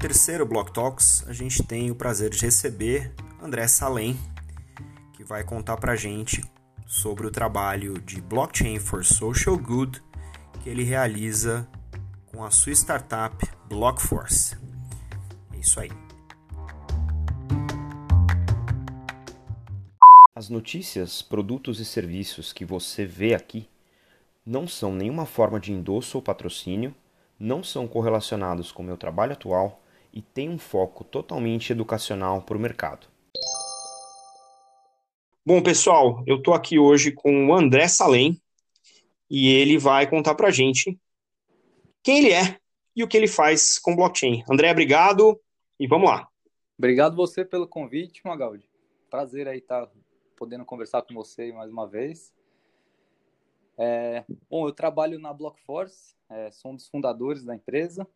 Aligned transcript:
terceiro 0.00 0.46
Block 0.46 0.72
Talks, 0.72 1.28
a 1.28 1.32
gente 1.34 1.62
tem 1.62 1.90
o 1.90 1.94
prazer 1.94 2.30
de 2.30 2.40
receber 2.40 3.12
André 3.38 3.68
Salem, 3.68 4.18
que 5.12 5.22
vai 5.22 5.44
contar 5.44 5.76
pra 5.76 5.94
gente 5.94 6.42
sobre 6.86 7.26
o 7.26 7.30
trabalho 7.30 8.00
de 8.00 8.18
Blockchain 8.18 8.78
for 8.78 9.04
Social 9.04 9.58
Good 9.58 10.02
que 10.62 10.70
ele 10.70 10.84
realiza 10.84 11.68
com 12.32 12.42
a 12.42 12.50
sua 12.50 12.72
startup 12.72 13.46
Blockforce. 13.68 14.56
É 15.52 15.58
isso 15.58 15.78
aí. 15.78 15.90
As 20.34 20.48
notícias, 20.48 21.20
produtos 21.20 21.78
e 21.78 21.84
serviços 21.84 22.54
que 22.54 22.64
você 22.64 23.04
vê 23.04 23.34
aqui 23.34 23.68
não 24.46 24.66
são 24.66 24.94
nenhuma 24.94 25.26
forma 25.26 25.60
de 25.60 25.72
endosso 25.72 26.16
ou 26.16 26.22
patrocínio, 26.22 26.94
não 27.38 27.62
são 27.62 27.86
correlacionados 27.86 28.72
com 28.72 28.82
o 28.82 28.86
meu 28.86 28.96
trabalho 28.96 29.34
atual 29.34 29.79
e 30.12 30.20
têm 30.22 30.48
um 30.48 30.58
foco 30.58 31.04
totalmente 31.04 31.72
educacional 31.72 32.42
para 32.42 32.56
o 32.56 32.60
mercado. 32.60 33.06
Bom, 35.44 35.62
pessoal, 35.62 36.22
eu 36.26 36.36
estou 36.36 36.54
aqui 36.54 36.78
hoje 36.78 37.12
com 37.12 37.48
o 37.48 37.54
André 37.54 37.88
Salem 37.88 38.40
e 39.28 39.48
ele 39.48 39.78
vai 39.78 40.08
contar 40.08 40.34
para 40.34 40.48
a 40.48 40.52
gente 40.52 40.98
quem 42.02 42.18
ele 42.18 42.32
é 42.32 42.58
e 42.94 43.02
o 43.02 43.08
que 43.08 43.16
ele 43.16 43.28
faz 43.28 43.78
com 43.78 43.96
blockchain. 43.96 44.44
André, 44.50 44.70
obrigado 44.70 45.40
e 45.78 45.86
vamos 45.86 46.10
lá. 46.10 46.28
Obrigado 46.76 47.16
você 47.16 47.44
pelo 47.44 47.66
convite, 47.66 48.20
Magaldi. 48.24 48.68
Prazer 49.08 49.46
aí 49.48 49.58
estar 49.58 49.86
tá 49.86 49.92
podendo 50.36 50.64
conversar 50.64 51.02
com 51.02 51.14
você 51.14 51.52
mais 51.52 51.70
uma 51.70 51.86
vez. 51.86 52.32
É, 53.76 54.24
bom, 54.48 54.66
eu 54.66 54.72
trabalho 54.72 55.18
na 55.18 55.32
Blockforce, 55.32 56.14
é, 56.28 56.50
sou 56.50 56.72
um 56.72 56.76
dos 56.76 56.86
fundadores 56.86 57.44
da 57.44 57.54
empresa. 57.54 58.06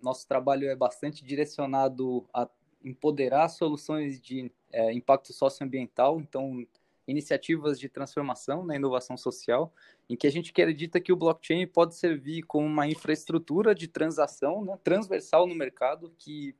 Nosso 0.00 0.26
trabalho 0.26 0.68
é 0.68 0.76
bastante 0.76 1.24
direcionado 1.24 2.26
a 2.32 2.48
empoderar 2.84 3.48
soluções 3.48 4.20
de 4.20 4.50
é, 4.72 4.92
impacto 4.92 5.32
socioambiental, 5.32 6.20
então 6.20 6.66
iniciativas 7.06 7.78
de 7.78 7.88
transformação 7.88 8.64
na 8.64 8.74
inovação 8.74 9.16
social, 9.16 9.72
em 10.08 10.16
que 10.16 10.26
a 10.26 10.30
gente 10.30 10.50
acredita 10.50 11.00
que 11.00 11.12
o 11.12 11.16
blockchain 11.16 11.66
pode 11.66 11.94
servir 11.94 12.42
como 12.42 12.66
uma 12.66 12.88
infraestrutura 12.88 13.74
de 13.74 13.86
transação 13.86 14.64
né, 14.64 14.78
transversal 14.82 15.46
no 15.46 15.54
mercado 15.54 16.12
que 16.18 16.54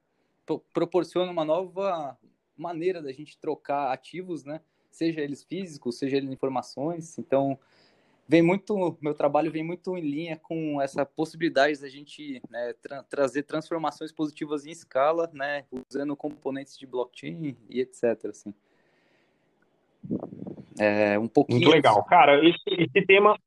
pro 0.45 0.61
proporciona 0.73 1.31
uma 1.31 1.45
nova 1.45 2.17
maneira 2.57 3.03
da 3.03 3.13
gente 3.13 3.39
trocar 3.39 3.93
ativos, 3.93 4.45
né, 4.45 4.61
seja 4.91 5.21
eles 5.21 5.43
físicos, 5.43 5.99
seja 5.99 6.17
eles 6.17 6.31
informações. 6.31 7.19
Então, 7.19 7.59
vem 8.29 8.43
muito, 8.43 8.97
meu 9.01 9.15
trabalho 9.15 9.51
vem 9.51 9.63
muito 9.63 9.97
em 9.97 10.01
linha 10.01 10.37
com 10.37 10.81
essa 10.81 11.05
possibilidade 11.05 11.81
da 11.81 11.89
gente 11.89 12.43
né, 12.51 12.75
tra 12.81 13.03
trazer 13.03 13.45
transformações 13.45 14.13
positivas 14.13 14.67
em 14.67 14.71
escala, 14.71 15.31
né, 15.33 15.65
usando 15.89 16.17
componentes 16.17 16.79
de 16.79 16.87
blockchain 16.87 17.57
e 17.69 17.81
etc. 17.81 18.27
Assim. 18.27 18.53
É 20.79 21.19
um 21.19 21.29
pouquinho. 21.29 21.61
Muito 21.61 21.73
legal. 21.73 22.05
Cara, 22.05 22.39
esse, 22.45 22.61
esse 22.67 23.07
tema. 23.07 23.39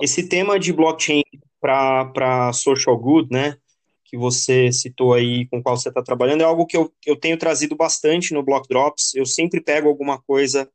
Esse 0.00 0.28
tema 0.28 0.58
de 0.58 0.72
blockchain 0.72 1.22
para 1.60 2.52
social 2.52 2.96
good, 2.96 3.28
né? 3.30 3.56
Que 4.04 4.16
você 4.16 4.70
citou 4.70 5.14
aí, 5.14 5.46
com 5.48 5.58
o 5.58 5.62
qual 5.62 5.76
você 5.76 5.88
está 5.88 6.00
trabalhando, 6.00 6.42
é 6.42 6.44
algo 6.44 6.64
que 6.64 6.76
eu, 6.76 6.92
eu 7.04 7.16
tenho 7.16 7.36
trazido 7.36 7.74
bastante 7.74 8.32
no 8.32 8.42
Block 8.42 8.68
Drops. 8.68 9.14
Eu 9.16 9.26
sempre 9.26 9.60
pego 9.60 9.88
alguma 9.88 10.20
coisa 10.22 10.70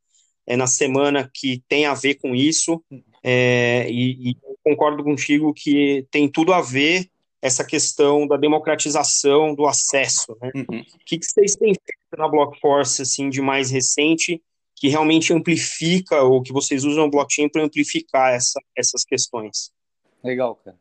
é, 0.45 0.57
na 0.57 0.67
semana 0.67 1.29
que 1.33 1.63
tem 1.69 1.85
a 1.85 1.93
ver 1.93 2.15
com 2.15 2.35
isso. 2.35 2.83
É, 3.23 3.89
e, 3.89 4.31
e 4.31 4.37
concordo 4.63 5.03
contigo 5.03 5.53
que 5.53 6.07
tem 6.11 6.29
tudo 6.29 6.53
a 6.53 6.61
ver 6.61 7.09
essa 7.41 7.63
questão 7.63 8.27
da 8.27 8.37
democratização 8.37 9.55
do 9.55 9.65
acesso. 9.65 10.37
Né? 10.41 10.51
Uhum. 10.55 10.81
O 10.81 11.05
que, 11.05 11.17
que 11.17 11.25
vocês 11.25 11.55
têm 11.55 11.73
feito 11.73 12.17
na 12.17 12.27
Blockforce 12.27 13.01
assim, 13.01 13.29
de 13.29 13.41
mais 13.41 13.71
recente 13.71 14.41
que 14.75 14.87
realmente 14.87 15.33
amplifica, 15.33 16.21
ou 16.21 16.41
que 16.41 16.53
vocês 16.53 16.85
usam 16.85 17.05
o 17.05 17.09
blockchain 17.09 17.49
para 17.49 17.63
amplificar 17.63 18.33
essa, 18.33 18.61
essas 18.73 19.03
questões? 19.03 19.73
Legal, 20.23 20.55
cara. 20.55 20.77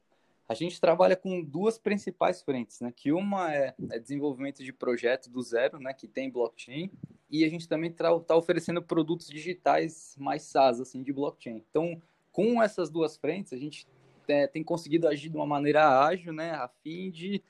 A 0.48 0.54
gente 0.54 0.80
trabalha 0.80 1.16
com 1.16 1.42
duas 1.42 1.78
principais 1.78 2.40
frentes, 2.40 2.80
né? 2.80 2.92
Que 2.94 3.10
uma 3.10 3.52
é, 3.52 3.74
é 3.90 3.98
desenvolvimento 3.98 4.62
de 4.62 4.72
projeto 4.72 5.28
do 5.28 5.42
zero, 5.42 5.80
né? 5.80 5.92
Que 5.92 6.06
tem 6.06 6.30
blockchain, 6.30 6.90
e 7.28 7.44
a 7.44 7.48
gente 7.48 7.68
também 7.68 7.90
está 7.90 8.36
oferecendo 8.36 8.80
produtos 8.80 9.26
digitais 9.26 10.14
mais 10.16 10.42
SaaS, 10.42 10.80
assim, 10.80 11.02
de 11.02 11.12
blockchain. 11.12 11.62
Então, 11.68 12.00
com 12.38 12.62
essas 12.62 12.88
duas 12.88 13.16
frentes, 13.16 13.52
a 13.52 13.56
gente 13.56 13.84
é, 14.28 14.46
tem 14.46 14.62
conseguido 14.62 15.08
agir 15.08 15.28
de 15.28 15.36
uma 15.36 15.44
maneira 15.44 16.04
ágil, 16.04 16.32
né? 16.32 16.52
A 16.52 16.68
fim 16.68 17.10
de 17.10 17.42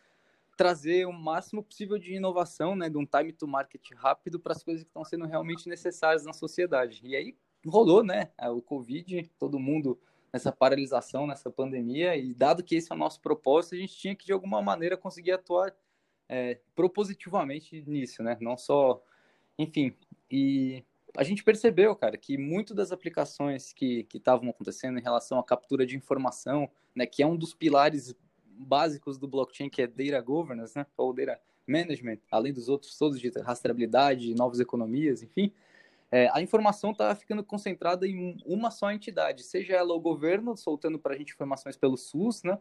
trazer 0.56 1.06
o 1.06 1.12
máximo 1.12 1.62
possível 1.62 1.98
de 1.98 2.14
inovação, 2.14 2.74
né, 2.74 2.88
de 2.88 2.96
um 2.96 3.04
time 3.04 3.30
to 3.30 3.46
market 3.46 3.82
rápido 3.94 4.40
para 4.40 4.52
as 4.52 4.62
coisas 4.62 4.82
que 4.82 4.88
estão 4.88 5.04
sendo 5.04 5.26
realmente 5.26 5.68
necessárias 5.68 6.24
na 6.24 6.32
sociedade. 6.32 7.02
E 7.04 7.14
aí 7.14 7.36
rolou, 7.66 8.02
né, 8.02 8.30
o 8.50 8.62
Covid, 8.62 9.30
todo 9.38 9.58
mundo 9.58 10.00
nessa 10.32 10.50
paralisação, 10.50 11.26
nessa 11.26 11.50
pandemia, 11.50 12.16
e 12.16 12.32
dado 12.32 12.64
que 12.64 12.74
esse 12.74 12.90
é 12.90 12.94
o 12.94 12.98
nosso 12.98 13.20
propósito, 13.20 13.74
a 13.74 13.78
gente 13.78 13.94
tinha 13.94 14.16
que 14.16 14.24
de 14.24 14.32
alguma 14.32 14.62
maneira 14.62 14.96
conseguir 14.96 15.32
atuar 15.32 15.76
é, 16.30 16.58
propositivamente 16.74 17.84
nisso, 17.86 18.22
né, 18.22 18.38
não 18.40 18.56
só, 18.56 19.02
enfim, 19.58 19.94
e 20.30 20.82
a 21.18 21.24
gente 21.24 21.42
percebeu, 21.42 21.96
cara, 21.96 22.16
que 22.16 22.38
muito 22.38 22.72
das 22.72 22.92
aplicações 22.92 23.72
que 23.72 24.06
estavam 24.14 24.48
acontecendo 24.50 25.00
em 25.00 25.02
relação 25.02 25.36
à 25.40 25.42
captura 25.42 25.84
de 25.84 25.96
informação, 25.96 26.70
né, 26.94 27.06
que 27.06 27.24
é 27.24 27.26
um 27.26 27.36
dos 27.36 27.52
pilares 27.52 28.14
básicos 28.44 29.18
do 29.18 29.26
blockchain, 29.26 29.68
que 29.68 29.82
é 29.82 29.86
data 29.88 30.20
governance, 30.20 30.78
né, 30.78 30.86
ou 30.96 31.12
data 31.12 31.40
management, 31.66 32.18
além 32.30 32.52
dos 32.52 32.68
outros 32.68 32.96
todos 32.96 33.20
de 33.20 33.30
rastreabilidade, 33.40 34.32
novas 34.36 34.60
economias, 34.60 35.20
enfim, 35.20 35.52
é, 36.08 36.30
a 36.32 36.40
informação 36.40 36.92
está 36.92 37.12
ficando 37.16 37.42
concentrada 37.42 38.06
em 38.06 38.36
uma 38.46 38.70
só 38.70 38.92
entidade, 38.92 39.42
seja 39.42 39.74
ela 39.74 39.92
o 39.92 40.00
governo 40.00 40.56
soltando 40.56 41.00
para 41.00 41.14
a 41.14 41.18
gente 41.18 41.32
informações 41.32 41.76
pelo 41.76 41.96
SUS, 41.96 42.44
né, 42.44 42.56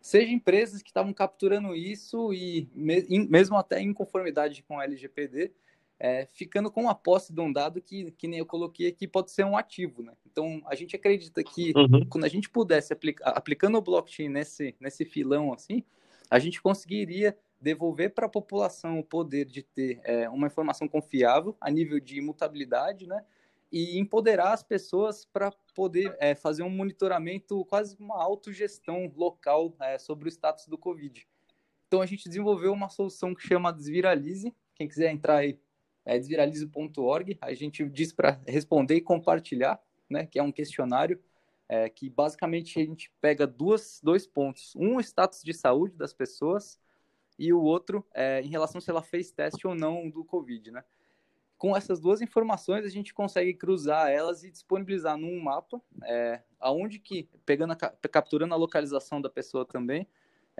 seja 0.00 0.32
empresas 0.32 0.82
que 0.82 0.90
estavam 0.90 1.12
capturando 1.12 1.76
isso 1.76 2.34
e 2.34 2.68
mesmo 2.74 3.56
até 3.56 3.80
em 3.80 3.94
conformidade 3.94 4.64
com 4.64 4.80
a 4.80 4.84
LGPD, 4.84 5.52
é, 6.00 6.26
ficando 6.32 6.70
com 6.70 6.88
a 6.88 6.94
posse 6.94 7.30
de 7.30 7.40
um 7.42 7.52
dado 7.52 7.82
que, 7.82 8.10
que 8.12 8.26
nem 8.26 8.38
eu 8.38 8.46
coloquei 8.46 8.88
aqui, 8.88 9.06
pode 9.06 9.30
ser 9.30 9.44
um 9.44 9.54
ativo, 9.54 10.02
né? 10.02 10.14
Então, 10.24 10.62
a 10.64 10.74
gente 10.74 10.96
acredita 10.96 11.44
que 11.44 11.74
uhum. 11.76 12.06
quando 12.08 12.24
a 12.24 12.28
gente 12.28 12.48
pudesse 12.48 12.90
aplicar, 12.90 13.28
aplicando 13.28 13.76
o 13.76 13.82
blockchain 13.82 14.30
nesse, 14.30 14.74
nesse 14.80 15.04
filão 15.04 15.52
assim, 15.52 15.84
a 16.30 16.38
gente 16.38 16.62
conseguiria 16.62 17.36
devolver 17.60 18.14
para 18.14 18.24
a 18.24 18.30
população 18.30 18.98
o 18.98 19.04
poder 19.04 19.44
de 19.44 19.62
ter 19.62 20.00
é, 20.02 20.26
uma 20.30 20.46
informação 20.46 20.88
confiável 20.88 21.54
a 21.60 21.70
nível 21.70 22.00
de 22.00 22.16
imutabilidade, 22.16 23.06
né? 23.06 23.22
E 23.70 23.98
empoderar 23.98 24.54
as 24.54 24.62
pessoas 24.62 25.26
para 25.26 25.52
poder 25.74 26.16
é, 26.18 26.34
fazer 26.34 26.62
um 26.62 26.70
monitoramento, 26.70 27.62
quase 27.66 27.94
uma 28.00 28.20
autogestão 28.20 29.12
local 29.14 29.76
é, 29.80 29.98
sobre 29.98 30.28
o 30.28 30.32
status 30.32 30.66
do 30.66 30.78
Covid. 30.78 31.28
Então, 31.86 32.00
a 32.00 32.06
gente 32.06 32.26
desenvolveu 32.26 32.72
uma 32.72 32.88
solução 32.88 33.34
que 33.34 33.46
chama 33.46 33.72
Desviralize. 33.72 34.54
Quem 34.74 34.88
quiser 34.88 35.12
entrar 35.12 35.36
aí 35.36 35.60
é 36.04 36.18
desviralize.org. 36.18 37.38
A 37.40 37.54
gente 37.54 37.88
diz 37.88 38.12
para 38.12 38.40
responder 38.46 38.96
e 38.96 39.00
compartilhar, 39.00 39.80
né, 40.08 40.26
que 40.26 40.38
é 40.38 40.42
um 40.42 40.52
questionário 40.52 41.20
é, 41.70 41.88
que 41.88 42.10
basicamente 42.10 42.80
a 42.80 42.84
gente 42.84 43.12
pega 43.20 43.46
duas, 43.46 44.00
dois 44.02 44.26
pontos. 44.26 44.74
Um, 44.74 44.96
o 44.96 45.00
status 45.00 45.40
de 45.40 45.54
saúde 45.54 45.94
das 45.96 46.12
pessoas 46.12 46.80
e 47.38 47.52
o 47.52 47.62
outro 47.62 48.04
é, 48.12 48.42
em 48.42 48.48
relação 48.48 48.80
se 48.80 48.90
ela 48.90 49.02
fez 49.02 49.30
teste 49.30 49.68
ou 49.68 49.74
não 49.74 50.10
do 50.10 50.24
Covid, 50.24 50.72
né? 50.72 50.82
Com 51.56 51.76
essas 51.76 52.00
duas 52.00 52.20
informações, 52.20 52.84
a 52.84 52.88
gente 52.88 53.14
consegue 53.14 53.54
cruzar 53.54 54.10
elas 54.10 54.42
e 54.42 54.50
disponibilizar 54.50 55.16
num 55.16 55.40
mapa, 55.40 55.80
é, 56.04 56.42
aonde 56.58 56.98
que, 56.98 57.28
pegando 57.46 57.72
a, 57.74 57.76
capturando 57.76 58.52
a 58.52 58.56
localização 58.56 59.20
da 59.20 59.30
pessoa 59.30 59.64
também, 59.64 60.08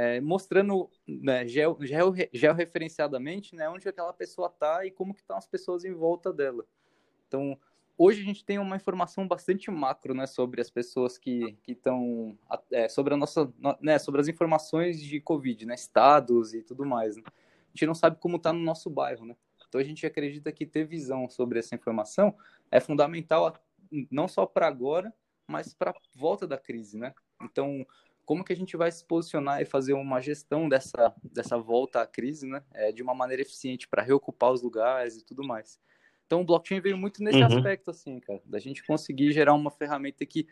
é, 0.01 0.19
mostrando 0.19 0.91
né, 1.07 1.47
geo, 1.47 1.77
geo, 1.83 2.15
georreferenciadamente 2.33 3.55
né, 3.55 3.69
onde 3.69 3.87
aquela 3.87 4.15
pessoa 4.15 4.49
está 4.49 4.87
e 4.87 4.91
como 4.91 5.13
que 5.13 5.21
estão 5.21 5.37
as 5.37 5.47
pessoas 5.47 5.85
em 5.85 5.93
volta 5.93 6.33
dela. 6.33 6.65
Então, 7.29 7.59
hoje 7.99 8.23
a 8.23 8.25
gente 8.25 8.43
tem 8.43 8.59
uma 8.59 8.77
informação 8.77 9.29
bastante 9.29 9.71
macro 9.71 10.15
né, 10.15 10.27
sobre 10.27 10.59
as 10.59 10.71
pessoas 10.71 11.19
que 11.19 11.55
estão 11.69 12.35
é, 12.73 12.89
sobre 12.89 13.15
né, 13.79 13.99
sobre 13.99 14.23
as 14.23 14.29
informações 14.29 14.99
de 14.99 15.21
Covid, 15.21 15.67
né, 15.67 15.75
estados 15.75 16.55
e 16.55 16.63
tudo 16.63 16.87
mais. 16.87 17.19
Né? 17.19 17.23
A 17.27 17.69
gente 17.75 17.85
não 17.85 17.95
sabe 17.95 18.17
como 18.19 18.39
está 18.39 18.55
no 18.55 18.61
nosso 18.61 18.89
bairro, 18.89 19.27
né? 19.27 19.37
Então 19.69 19.79
a 19.79 19.85
gente 19.85 20.07
acredita 20.07 20.51
que 20.51 20.65
ter 20.65 20.85
visão 20.85 21.29
sobre 21.29 21.59
essa 21.59 21.75
informação 21.75 22.35
é 22.71 22.81
fundamental 22.81 23.55
não 24.11 24.27
só 24.27 24.47
para 24.47 24.67
agora, 24.67 25.13
mas 25.47 25.75
para 25.75 25.95
volta 26.15 26.47
da 26.47 26.57
crise, 26.57 26.99
né? 26.99 27.13
Então 27.43 27.87
como 28.31 28.45
que 28.45 28.53
a 28.53 28.57
gente 28.57 28.77
vai 28.77 28.93
se 28.93 29.05
posicionar 29.05 29.61
e 29.61 29.65
fazer 29.65 29.93
uma 29.93 30.21
gestão 30.21 30.69
dessa, 30.69 31.13
dessa 31.21 31.59
volta 31.59 32.01
à 32.01 32.07
crise, 32.07 32.47
né, 32.47 32.63
é, 32.73 32.93
de 32.93 33.03
uma 33.03 33.13
maneira 33.13 33.43
eficiente 33.43 33.89
para 33.89 34.05
reocupar 34.05 34.53
os 34.53 34.63
lugares 34.63 35.17
e 35.17 35.25
tudo 35.25 35.43
mais. 35.43 35.81
Então, 36.27 36.43
o 36.43 36.45
blockchain 36.45 36.81
veio 36.81 36.97
muito 36.97 37.25
nesse 37.25 37.39
uhum. 37.39 37.47
aspecto, 37.47 37.91
assim, 37.91 38.21
cara, 38.21 38.41
da 38.47 38.61
gente 38.61 38.87
conseguir 38.87 39.33
gerar 39.33 39.53
uma 39.53 39.69
ferramenta 39.69 40.25
que 40.25 40.47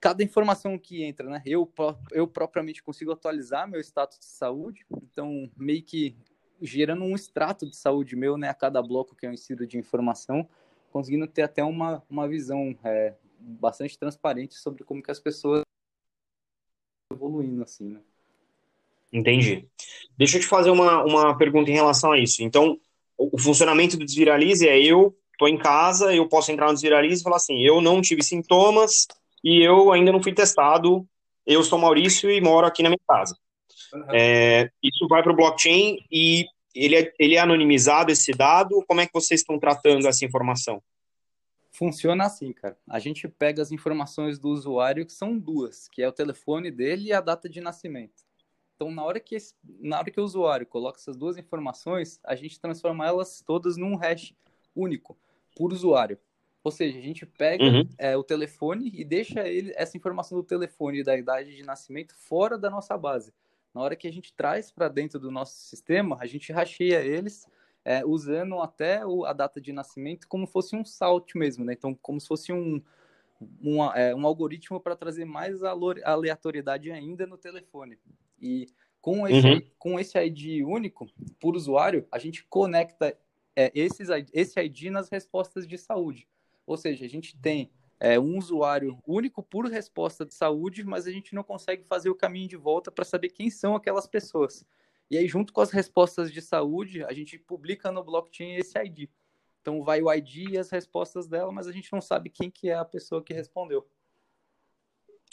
cada 0.00 0.22
informação 0.22 0.78
que 0.78 1.02
entra, 1.02 1.28
né, 1.28 1.42
eu, 1.44 1.68
eu 2.12 2.28
propriamente 2.28 2.80
consigo 2.80 3.10
atualizar 3.10 3.68
meu 3.68 3.80
status 3.80 4.20
de 4.20 4.26
saúde, 4.26 4.86
então, 5.10 5.50
meio 5.56 5.82
que 5.82 6.16
gerando 6.60 7.02
um 7.02 7.16
extrato 7.16 7.68
de 7.68 7.74
saúde 7.74 8.14
meu, 8.14 8.38
né, 8.38 8.48
a 8.48 8.54
cada 8.54 8.80
bloco 8.80 9.16
que 9.16 9.26
eu 9.26 9.32
insiro 9.32 9.66
de 9.66 9.76
informação, 9.76 10.48
conseguindo 10.92 11.26
ter 11.26 11.42
até 11.42 11.64
uma, 11.64 12.00
uma 12.08 12.28
visão 12.28 12.78
é, 12.84 13.16
bastante 13.40 13.98
transparente 13.98 14.54
sobre 14.54 14.84
como 14.84 15.02
que 15.02 15.10
as 15.10 15.18
pessoas 15.18 15.64
evoluindo 17.22 17.62
assim, 17.62 17.88
né? 17.88 18.00
Entendi. 19.12 19.68
Deixa 20.16 20.38
eu 20.38 20.40
te 20.40 20.46
fazer 20.46 20.70
uma, 20.70 21.04
uma 21.04 21.36
pergunta 21.36 21.70
em 21.70 21.74
relação 21.74 22.12
a 22.12 22.18
isso. 22.18 22.42
Então, 22.42 22.78
o, 23.16 23.38
funcionamento 23.38 23.96
do 23.96 24.04
Desviralize 24.04 24.66
é 24.66 24.80
eu 24.80 25.14
estou 25.32 25.48
em 25.48 25.58
casa, 25.58 26.14
eu 26.14 26.26
posso 26.28 26.50
entrar 26.50 26.66
no 26.66 26.72
Desviralize 26.72 27.20
e 27.20 27.24
falar 27.24 27.36
assim, 27.36 27.60
eu 27.60 27.80
não 27.80 28.00
tive 28.00 28.22
sintomas 28.22 29.06
e 29.44 29.62
eu 29.62 29.92
ainda 29.92 30.10
não 30.10 30.22
fui 30.22 30.32
testado, 30.32 31.06
eu 31.46 31.62
sou 31.62 31.78
Maurício 31.78 32.30
e 32.30 32.40
moro 32.40 32.66
aqui 32.66 32.82
na 32.82 32.88
minha 32.88 33.00
casa. 33.06 33.36
Uhum. 33.92 34.04
É, 34.12 34.70
isso 34.82 35.06
vai 35.08 35.22
para 35.22 35.32
o 35.32 35.36
blockchain 35.36 35.98
e 36.10 36.46
ele 36.74 36.96
é, 36.96 37.12
ele 37.18 37.34
é 37.34 37.38
anonimizado, 37.38 38.10
esse 38.10 38.32
dado? 38.32 38.82
Como 38.88 39.00
é 39.00 39.06
que 39.06 39.12
vocês 39.12 39.40
estão 39.40 39.58
tratando 39.58 40.08
essa 40.08 40.24
informação? 40.24 40.82
Funciona 41.82 42.26
assim, 42.26 42.52
cara. 42.52 42.78
A 42.88 43.00
gente 43.00 43.26
pega 43.26 43.60
as 43.60 43.72
informações 43.72 44.38
do 44.38 44.50
usuário, 44.50 45.04
que 45.04 45.12
são 45.12 45.36
duas, 45.36 45.88
que 45.88 46.00
é 46.00 46.06
o 46.06 46.12
telefone 46.12 46.70
dele 46.70 47.08
e 47.08 47.12
a 47.12 47.20
data 47.20 47.48
de 47.48 47.60
nascimento. 47.60 48.22
Então, 48.76 48.88
na 48.92 49.02
hora 49.02 49.18
que, 49.18 49.34
esse, 49.34 49.56
na 49.80 49.98
hora 49.98 50.08
que 50.08 50.20
o 50.20 50.22
usuário 50.22 50.64
coloca 50.64 51.00
essas 51.00 51.16
duas 51.16 51.36
informações, 51.36 52.20
a 52.22 52.36
gente 52.36 52.60
transforma 52.60 53.04
elas 53.04 53.42
todas 53.44 53.76
num 53.76 53.96
hash 53.96 54.32
único, 54.76 55.18
por 55.56 55.72
usuário. 55.72 56.20
Ou 56.62 56.70
seja, 56.70 56.96
a 56.96 57.02
gente 57.02 57.26
pega 57.26 57.64
uhum. 57.64 57.88
é, 57.98 58.16
o 58.16 58.22
telefone 58.22 58.88
e 58.94 59.04
deixa 59.04 59.48
ele, 59.48 59.72
essa 59.74 59.96
informação 59.96 60.38
do 60.38 60.44
telefone 60.44 61.00
e 61.00 61.04
da 61.04 61.16
idade 61.16 61.56
de 61.56 61.64
nascimento 61.64 62.14
fora 62.14 62.56
da 62.56 62.70
nossa 62.70 62.96
base. 62.96 63.34
Na 63.74 63.80
hora 63.80 63.96
que 63.96 64.06
a 64.06 64.12
gente 64.12 64.32
traz 64.32 64.70
para 64.70 64.86
dentro 64.86 65.18
do 65.18 65.32
nosso 65.32 65.56
sistema, 65.56 66.16
a 66.20 66.26
gente 66.26 66.52
racheia 66.52 67.00
eles 67.00 67.44
é, 67.84 68.04
usando 68.04 68.60
até 68.60 69.04
o, 69.04 69.24
a 69.24 69.32
data 69.32 69.60
de 69.60 69.72
nascimento 69.72 70.28
como 70.28 70.46
fosse 70.46 70.76
um 70.76 70.84
salt 70.84 71.34
mesmo, 71.34 71.64
né? 71.64 71.72
Então, 71.72 71.94
como 71.94 72.20
se 72.20 72.28
fosse 72.28 72.52
um, 72.52 72.82
um, 73.62 73.84
é, 73.92 74.14
um 74.14 74.26
algoritmo 74.26 74.80
para 74.80 74.96
trazer 74.96 75.24
mais 75.24 75.62
aleatoriedade 75.62 76.90
ainda 76.90 77.26
no 77.26 77.36
telefone. 77.36 77.98
E 78.40 78.66
com 79.00 79.26
esse, 79.26 79.46
uhum. 79.46 79.62
com 79.78 80.00
esse 80.00 80.18
ID 80.18 80.64
único, 80.64 81.06
por 81.40 81.56
usuário, 81.56 82.06
a 82.10 82.18
gente 82.18 82.44
conecta 82.44 83.16
é, 83.56 83.70
esses, 83.74 84.08
esse 84.32 84.60
ID 84.60 84.84
nas 84.84 85.08
respostas 85.08 85.66
de 85.66 85.76
saúde. 85.76 86.28
Ou 86.64 86.76
seja, 86.76 87.04
a 87.04 87.08
gente 87.08 87.36
tem 87.36 87.70
é, 87.98 88.18
um 88.18 88.38
usuário 88.38 88.98
único 89.06 89.42
por 89.42 89.66
resposta 89.66 90.24
de 90.24 90.34
saúde, 90.34 90.84
mas 90.84 91.06
a 91.06 91.10
gente 91.10 91.34
não 91.34 91.42
consegue 91.42 91.84
fazer 91.84 92.10
o 92.10 92.14
caminho 92.14 92.48
de 92.48 92.56
volta 92.56 92.90
para 92.90 93.04
saber 93.04 93.30
quem 93.30 93.50
são 93.50 93.74
aquelas 93.74 94.06
pessoas. 94.06 94.64
E 95.12 95.18
aí, 95.18 95.28
junto 95.28 95.52
com 95.52 95.60
as 95.60 95.70
respostas 95.70 96.32
de 96.32 96.40
saúde, 96.40 97.04
a 97.04 97.12
gente 97.12 97.38
publica 97.38 97.92
no 97.92 98.02
blockchain 98.02 98.54
esse 98.54 98.78
ID. 98.78 99.10
Então, 99.60 99.82
vai 99.82 100.00
o 100.00 100.10
ID 100.10 100.52
e 100.52 100.58
as 100.58 100.70
respostas 100.70 101.28
dela, 101.28 101.52
mas 101.52 101.68
a 101.68 101.72
gente 101.72 101.92
não 101.92 102.00
sabe 102.00 102.30
quem 102.30 102.50
que 102.50 102.70
é 102.70 102.74
a 102.76 102.84
pessoa 102.84 103.22
que 103.22 103.34
respondeu. 103.34 103.86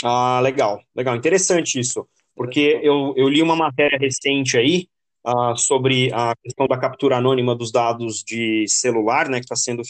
Ah, 0.03 0.41
legal, 0.41 0.83
legal, 0.93 1.15
interessante 1.15 1.79
isso, 1.79 2.05
porque 2.35 2.81
eu, 2.83 3.13
eu 3.15 3.29
li 3.29 3.41
uma 3.41 3.55
matéria 3.55 3.97
recente 3.97 4.57
aí 4.57 4.89
uh, 5.25 5.55
sobre 5.55 6.11
a 6.11 6.35
questão 6.43 6.67
da 6.67 6.77
captura 6.77 7.15
anônima 7.15 7.55
dos 7.55 7.71
dados 7.71 8.21
de 8.21 8.65
celular, 8.67 9.29
né, 9.29 9.39
que 9.39 9.45
está 9.45 9.55
sendo 9.55 9.81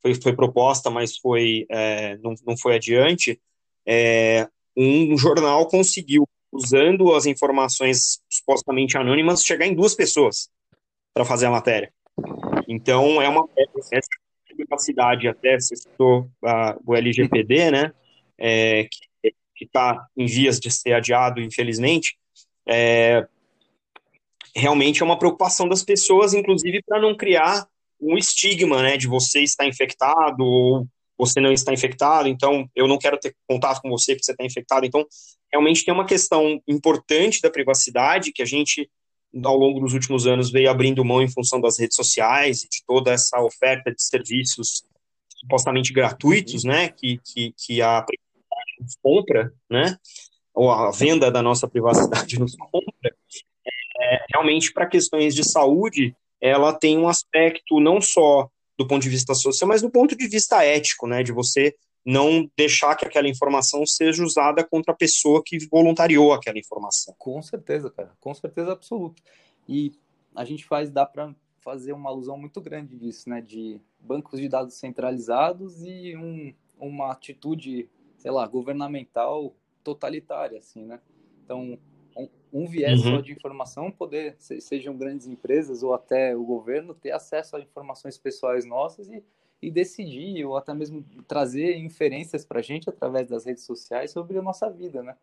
foi, 0.00 0.14
foi 0.14 0.36
proposta, 0.36 0.88
mas 0.88 1.16
foi 1.16 1.66
é, 1.68 2.16
não, 2.18 2.34
não 2.46 2.56
foi 2.56 2.76
adiante, 2.76 3.40
é, 3.84 4.48
um 4.76 5.18
jornal 5.18 5.66
conseguiu, 5.66 6.28
usando 6.52 7.14
as 7.14 7.24
informações 7.26 8.20
supostamente 8.30 8.98
anônimas, 8.98 9.42
chegar 9.42 9.66
em 9.66 9.74
duas 9.74 9.94
pessoas 9.94 10.50
para 11.14 11.24
fazer 11.24 11.46
a 11.46 11.50
matéria. 11.50 11.92
Então, 12.68 13.20
é 13.22 13.28
uma 13.28 13.48
capacidade, 14.58 15.26
até 15.26 15.58
você 15.58 15.74
citou 15.74 16.30
o 16.84 16.94
LGPD, 16.94 17.70
né, 17.70 17.92
é, 18.38 18.84
que 18.84 19.64
está 19.64 20.06
em 20.16 20.26
vias 20.26 20.58
de 20.58 20.70
ser 20.70 20.92
adiado, 20.92 21.40
infelizmente, 21.40 22.16
é, 22.66 23.26
realmente 24.54 25.02
é 25.02 25.04
uma 25.04 25.18
preocupação 25.18 25.68
das 25.68 25.82
pessoas, 25.82 26.34
inclusive 26.34 26.82
para 26.82 27.00
não 27.00 27.16
criar 27.16 27.66
um 28.00 28.18
estigma, 28.18 28.82
né, 28.82 28.96
de 28.96 29.06
você 29.06 29.40
estar 29.42 29.66
infectado 29.66 30.44
ou 30.44 30.86
você 31.16 31.40
não 31.40 31.52
está 31.52 31.72
infectado, 31.72 32.28
então 32.28 32.68
eu 32.74 32.88
não 32.88 32.98
quero 32.98 33.18
ter 33.18 33.34
contato 33.48 33.80
com 33.80 33.88
você 33.88 34.12
porque 34.12 34.24
você 34.24 34.32
está 34.32 34.44
infectado. 34.44 34.84
Então, 34.84 35.06
realmente 35.52 35.84
tem 35.84 35.92
uma 35.92 36.06
questão 36.06 36.60
importante 36.66 37.40
da 37.42 37.50
privacidade 37.50 38.32
que 38.32 38.42
a 38.42 38.46
gente, 38.46 38.90
ao 39.44 39.56
longo 39.56 39.80
dos 39.80 39.92
últimos 39.92 40.26
anos, 40.26 40.50
veio 40.50 40.70
abrindo 40.70 41.04
mão 41.04 41.20
em 41.20 41.30
função 41.30 41.60
das 41.60 41.78
redes 41.78 41.94
sociais 41.94 42.60
de 42.60 42.82
toda 42.86 43.12
essa 43.12 43.40
oferta 43.40 43.92
de 43.92 44.02
serviços 44.02 44.82
supostamente 45.42 45.92
gratuitos, 45.92 46.64
né, 46.64 46.88
que, 46.88 47.18
que, 47.24 47.52
que 47.58 47.82
a 47.82 48.02
privacidade 48.02 48.72
nos 48.80 48.96
compra, 49.02 49.52
né, 49.68 49.96
ou 50.54 50.70
a 50.70 50.90
venda 50.90 51.30
da 51.30 51.42
nossa 51.42 51.68
privacidade 51.68 52.38
nos 52.40 52.54
compra, 52.56 53.14
é, 54.00 54.24
realmente 54.32 54.72
para 54.72 54.86
questões 54.86 55.34
de 55.34 55.44
saúde, 55.44 56.14
ela 56.40 56.72
tem 56.72 56.96
um 56.96 57.08
aspecto 57.08 57.80
não 57.80 58.00
só 58.00 58.48
do 58.78 58.86
ponto 58.86 59.02
de 59.02 59.08
vista 59.08 59.34
social, 59.34 59.68
mas 59.68 59.82
do 59.82 59.90
ponto 59.90 60.16
de 60.16 60.26
vista 60.28 60.64
ético, 60.64 61.06
né, 61.06 61.22
de 61.22 61.32
você 61.32 61.74
não 62.04 62.50
deixar 62.56 62.96
que 62.96 63.06
aquela 63.06 63.28
informação 63.28 63.86
seja 63.86 64.24
usada 64.24 64.64
contra 64.64 64.92
a 64.92 64.96
pessoa 64.96 65.42
que 65.44 65.58
voluntariou 65.70 66.32
aquela 66.32 66.58
informação. 66.58 67.14
Com 67.18 67.40
certeza, 67.42 67.90
cara, 67.90 68.12
com 68.20 68.34
certeza 68.34 68.72
absoluta. 68.72 69.22
E 69.68 69.92
a 70.34 70.44
gente 70.44 70.64
faz, 70.64 70.90
dá 70.90 71.06
para 71.06 71.34
fazer 71.60 71.92
uma 71.92 72.10
alusão 72.10 72.36
muito 72.36 72.60
grande 72.60 72.96
disso, 72.96 73.30
né, 73.30 73.40
de 73.40 73.80
bancos 74.00 74.40
de 74.40 74.48
dados 74.48 74.74
centralizados 74.74 75.82
e 75.84 76.16
um, 76.16 76.52
uma 76.78 77.12
atitude, 77.12 77.88
sei 78.18 78.30
lá, 78.32 78.46
governamental 78.46 79.54
totalitária, 79.84 80.58
assim, 80.58 80.84
né? 80.84 81.00
Então, 81.44 81.78
um 82.52 82.66
viés 82.66 83.04
uhum. 83.04 83.16
só 83.16 83.20
de 83.20 83.32
informação, 83.32 83.90
poder, 83.90 84.36
sejam 84.38 84.96
grandes 84.96 85.26
empresas 85.26 85.82
ou 85.82 85.94
até 85.94 86.36
o 86.36 86.44
governo, 86.44 86.94
ter 86.94 87.12
acesso 87.12 87.56
a 87.56 87.60
informações 87.60 88.18
pessoais 88.18 88.64
nossas 88.64 89.08
e, 89.08 89.24
e 89.62 89.70
decidir, 89.70 90.44
ou 90.44 90.56
até 90.56 90.74
mesmo 90.74 91.04
trazer 91.26 91.76
inferências 91.76 92.44
para 92.44 92.58
a 92.58 92.62
gente 92.62 92.90
através 92.90 93.28
das 93.28 93.46
redes 93.46 93.64
sociais 93.64 94.10
sobre 94.10 94.36
a 94.36 94.42
nossa 94.42 94.68
vida, 94.68 95.02
né? 95.02 95.16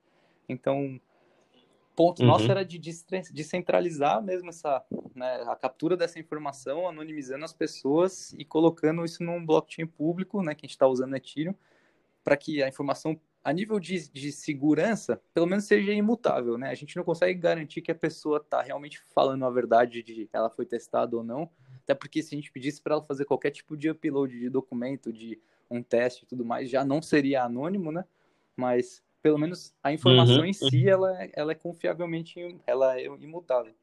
Então, 0.48 1.00
ponto 1.96 2.22
uhum. 2.22 2.30
nosso 2.30 2.50
era 2.50 2.64
de 2.64 2.80
descentralizar 2.80 4.24
mesmo 4.24 4.50
essa, 4.50 4.82
né, 5.14 5.44
a 5.48 5.56
captura 5.56 5.98
dessa 5.98 6.18
informação, 6.18 6.88
anonimizando 6.88 7.44
as 7.44 7.52
pessoas 7.52 8.34
e 8.38 8.46
colocando 8.46 9.04
isso 9.04 9.22
num 9.22 9.46
blockchain 9.46 9.86
público, 9.86 10.42
né, 10.42 10.56
que 10.56 10.66
a 10.66 10.68
gente 10.68 10.76
está 10.76 10.88
usando 10.88 11.16
Ethereum, 11.16 11.54
para 12.24 12.38
que 12.38 12.64
a 12.64 12.70
informação 12.70 13.20
a 13.44 13.52
nível 13.52 13.80
de, 13.80 14.10
de 14.10 14.32
segurança, 14.32 15.22
pelo 15.34 15.46
menos 15.46 15.66
seja 15.66 15.94
imutável, 15.94 16.58
né? 16.58 16.70
A 16.70 16.76
gente 16.76 16.96
não 16.98 17.04
consegue 17.04 17.40
garantir 17.40 17.82
que 17.82 17.92
a 17.92 17.96
pessoa 17.96 18.38
está 18.38 18.62
realmente 18.62 19.02
falando 19.14 19.46
a 19.46 19.50
verdade 19.50 20.04
de 20.04 20.26
que 20.26 20.30
ela 20.34 20.50
foi 20.50 20.66
testada 20.66 21.16
ou 21.16 21.24
não, 21.24 21.50
até 21.90 21.96
porque 21.96 22.22
se 22.22 22.36
a 22.36 22.38
gente 22.38 22.52
pedisse 22.52 22.80
para 22.80 22.94
ela 22.94 23.04
fazer 23.04 23.26
qualquer 23.26 23.50
tipo 23.50 23.76
de 23.76 23.90
upload 23.90 24.38
de 24.38 24.48
documento, 24.48 25.12
de 25.12 25.42
um 25.72 25.82
teste 25.82 26.24
e 26.24 26.28
tudo 26.28 26.46
mais, 26.46 26.70
já 26.70 26.86
não 26.86 27.02
seria 27.02 27.44
anônimo, 27.44 27.92
né? 27.92 28.06
Mas 28.56 29.04
pelo 29.24 29.40
menos 29.40 29.74
a 29.82 29.92
informação 29.92 30.42
uhum. 30.42 30.46
em 30.46 30.54
si, 30.54 30.88
ela, 30.88 31.24
é, 31.24 31.32
ela 31.34 31.52
é 31.52 31.56
confiavelmente, 31.56 32.60
ela 32.68 33.00
é 33.00 33.06
imutável. 33.06 33.74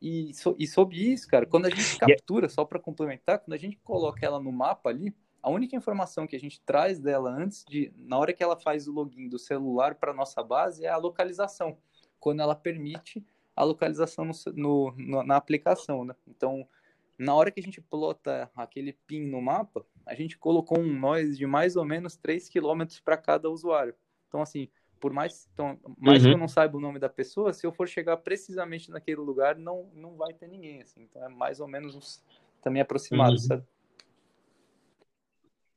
E, 0.00 0.32
so, 0.34 0.54
e 0.56 0.68
sobre 0.68 0.98
isso, 0.98 1.26
cara, 1.26 1.46
quando 1.46 1.66
a 1.66 1.70
gente 1.70 1.98
captura, 1.98 2.48
só 2.48 2.64
para 2.64 2.78
complementar, 2.78 3.40
quando 3.40 3.54
a 3.54 3.58
gente 3.58 3.76
coloca 3.78 4.24
ela 4.24 4.38
no 4.38 4.52
mapa 4.52 4.90
ali, 4.90 5.12
a 5.42 5.50
única 5.50 5.74
informação 5.74 6.28
que 6.28 6.36
a 6.36 6.40
gente 6.40 6.60
traz 6.60 7.00
dela 7.00 7.28
antes 7.28 7.64
de, 7.68 7.92
na 7.96 8.16
hora 8.18 8.32
que 8.32 8.42
ela 8.42 8.56
faz 8.56 8.86
o 8.86 8.92
login 8.92 9.28
do 9.28 9.38
celular 9.38 9.96
para 9.96 10.14
nossa 10.14 10.44
base, 10.44 10.84
é 10.84 10.88
a 10.88 10.96
localização, 10.96 11.76
quando 12.20 12.40
ela 12.40 12.54
permite 12.54 13.26
a 13.56 13.64
localização 13.64 14.30
no, 14.54 14.92
no, 14.96 15.24
na 15.24 15.36
aplicação, 15.36 16.04
né? 16.04 16.14
Então, 16.28 16.64
na 17.18 17.34
hora 17.34 17.50
que 17.50 17.58
a 17.58 17.62
gente 17.62 17.80
plota 17.80 18.50
aquele 18.54 18.92
pin 19.06 19.26
no 19.26 19.42
mapa, 19.42 19.84
a 20.06 20.14
gente 20.14 20.38
colocou 20.38 20.78
um 20.78 20.98
noise 20.98 21.36
de 21.36 21.46
mais 21.46 21.74
ou 21.74 21.84
menos 21.84 22.16
3 22.16 22.48
km 22.48 22.84
para 23.04 23.16
cada 23.16 23.50
usuário. 23.50 23.94
Então, 24.28 24.40
assim, 24.40 24.68
por 25.00 25.12
mais, 25.12 25.48
então, 25.52 25.78
mais 25.98 26.22
uhum. 26.22 26.30
que 26.30 26.34
eu 26.34 26.38
não 26.38 26.48
saiba 26.48 26.76
o 26.76 26.80
nome 26.80 26.98
da 26.98 27.08
pessoa, 27.08 27.52
se 27.52 27.66
eu 27.66 27.72
for 27.72 27.88
chegar 27.88 28.16
precisamente 28.18 28.90
naquele 28.90 29.20
lugar, 29.20 29.56
não, 29.56 29.90
não 29.94 30.16
vai 30.16 30.32
ter 30.32 30.46
ninguém, 30.46 30.80
assim. 30.80 31.02
Então, 31.02 31.24
é 31.24 31.28
mais 31.28 31.58
ou 31.58 31.66
menos 31.66 31.96
uns, 31.96 32.24
também 32.62 32.80
aproximado, 32.80 33.32
uhum. 33.32 33.38
sabe? 33.38 33.64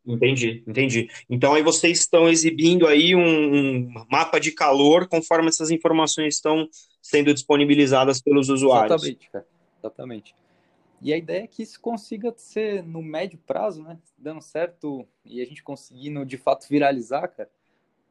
Entendi, 0.06 0.64
entendi. 0.68 1.08
Então 1.30 1.54
aí 1.54 1.62
vocês 1.62 2.00
estão 2.00 2.28
exibindo 2.28 2.88
aí 2.88 3.16
um, 3.16 3.22
um, 3.22 4.06
mapa 4.10 4.40
de 4.40 4.52
calor 4.52 5.08
conforme 5.08 5.50
essas 5.50 5.70
informações 5.70 6.36
estão 6.36 6.68
sendo 7.00 7.32
disponibilizadas 7.32 8.20
pelos 8.20 8.50
usuários. 8.50 9.04
Exatamente, 9.04 9.30
cara. 9.30 9.48
Exatamente. 9.80 10.41
E 11.02 11.12
a 11.12 11.18
ideia 11.18 11.44
é 11.44 11.48
que 11.48 11.64
isso 11.64 11.80
consiga 11.82 12.32
ser 12.38 12.84
no 12.84 13.02
médio 13.02 13.40
prazo, 13.40 13.82
né? 13.82 13.98
Dando 14.18 14.42
certo 14.42 15.08
e 15.26 15.42
a 15.42 15.46
gente 15.46 15.64
conseguindo 15.64 16.24
de 16.24 16.38
fato 16.38 16.68
viralizar, 16.70 17.28
cara. 17.28 17.50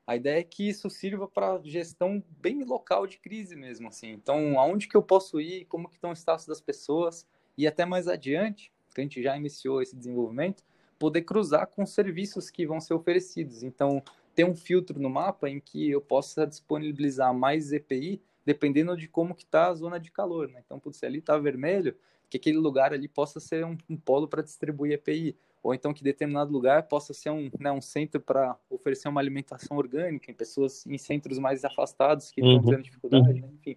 A 0.06 0.16
ideia 0.16 0.40
é 0.40 0.42
que 0.42 0.68
isso 0.68 0.90
sirva 0.90 1.28
para 1.28 1.60
gestão 1.62 2.20
bem 2.40 2.64
local 2.64 3.06
de 3.06 3.18
crise 3.18 3.54
mesmo, 3.54 3.86
assim. 3.86 4.10
Então, 4.10 4.58
aonde 4.58 4.88
que 4.88 4.96
eu 4.96 5.02
posso 5.02 5.40
ir, 5.40 5.66
como 5.66 5.88
que 5.88 5.94
estão 5.94 6.10
o 6.10 6.16
status 6.16 6.46
das 6.46 6.60
pessoas, 6.60 7.24
e 7.56 7.64
até 7.64 7.84
mais 7.84 8.08
adiante, 8.08 8.72
que 8.92 9.00
a 9.00 9.04
gente 9.04 9.22
já 9.22 9.36
iniciou 9.36 9.80
esse 9.80 9.94
desenvolvimento, 9.94 10.64
poder 10.98 11.22
cruzar 11.22 11.68
com 11.68 11.86
serviços 11.86 12.50
que 12.50 12.66
vão 12.66 12.80
ser 12.80 12.94
oferecidos. 12.94 13.62
Então, 13.62 14.02
ter 14.34 14.44
um 14.44 14.56
filtro 14.56 14.98
no 15.00 15.08
mapa 15.08 15.48
em 15.48 15.60
que 15.60 15.90
eu 15.90 16.00
possa 16.00 16.44
disponibilizar 16.44 17.32
mais 17.32 17.72
EPI 17.72 18.20
dependendo 18.44 18.96
de 18.96 19.06
como 19.06 19.34
que 19.34 19.44
está 19.44 19.68
a 19.68 19.74
zona 19.74 20.00
de 20.00 20.10
calor, 20.10 20.48
né? 20.48 20.62
Então, 20.64 20.80
putz, 20.80 20.96
se 20.96 21.06
ali 21.06 21.18
está 21.18 21.38
vermelho, 21.38 21.96
que 22.30 22.36
aquele 22.36 22.58
lugar 22.58 22.92
ali 22.92 23.08
possa 23.08 23.40
ser 23.40 23.66
um, 23.66 23.76
um 23.88 23.96
polo 23.96 24.28
para 24.28 24.42
distribuir 24.42 24.92
EPI, 24.92 25.36
ou 25.62 25.74
então 25.74 25.92
que 25.92 26.02
determinado 26.02 26.52
lugar 26.52 26.84
possa 26.84 27.12
ser 27.12 27.30
um, 27.30 27.50
né, 27.58 27.70
um 27.70 27.80
centro 27.80 28.20
para 28.20 28.56
oferecer 28.70 29.08
uma 29.08 29.20
alimentação 29.20 29.76
orgânica 29.76 30.30
em 30.30 30.34
pessoas 30.34 30.86
em 30.86 30.96
centros 30.96 31.38
mais 31.38 31.64
afastados 31.64 32.30
que 32.30 32.40
uhum. 32.40 32.56
estão 32.56 32.70
tendo 32.70 32.82
dificuldade, 32.82 33.40
né? 33.40 33.48
enfim. 33.52 33.76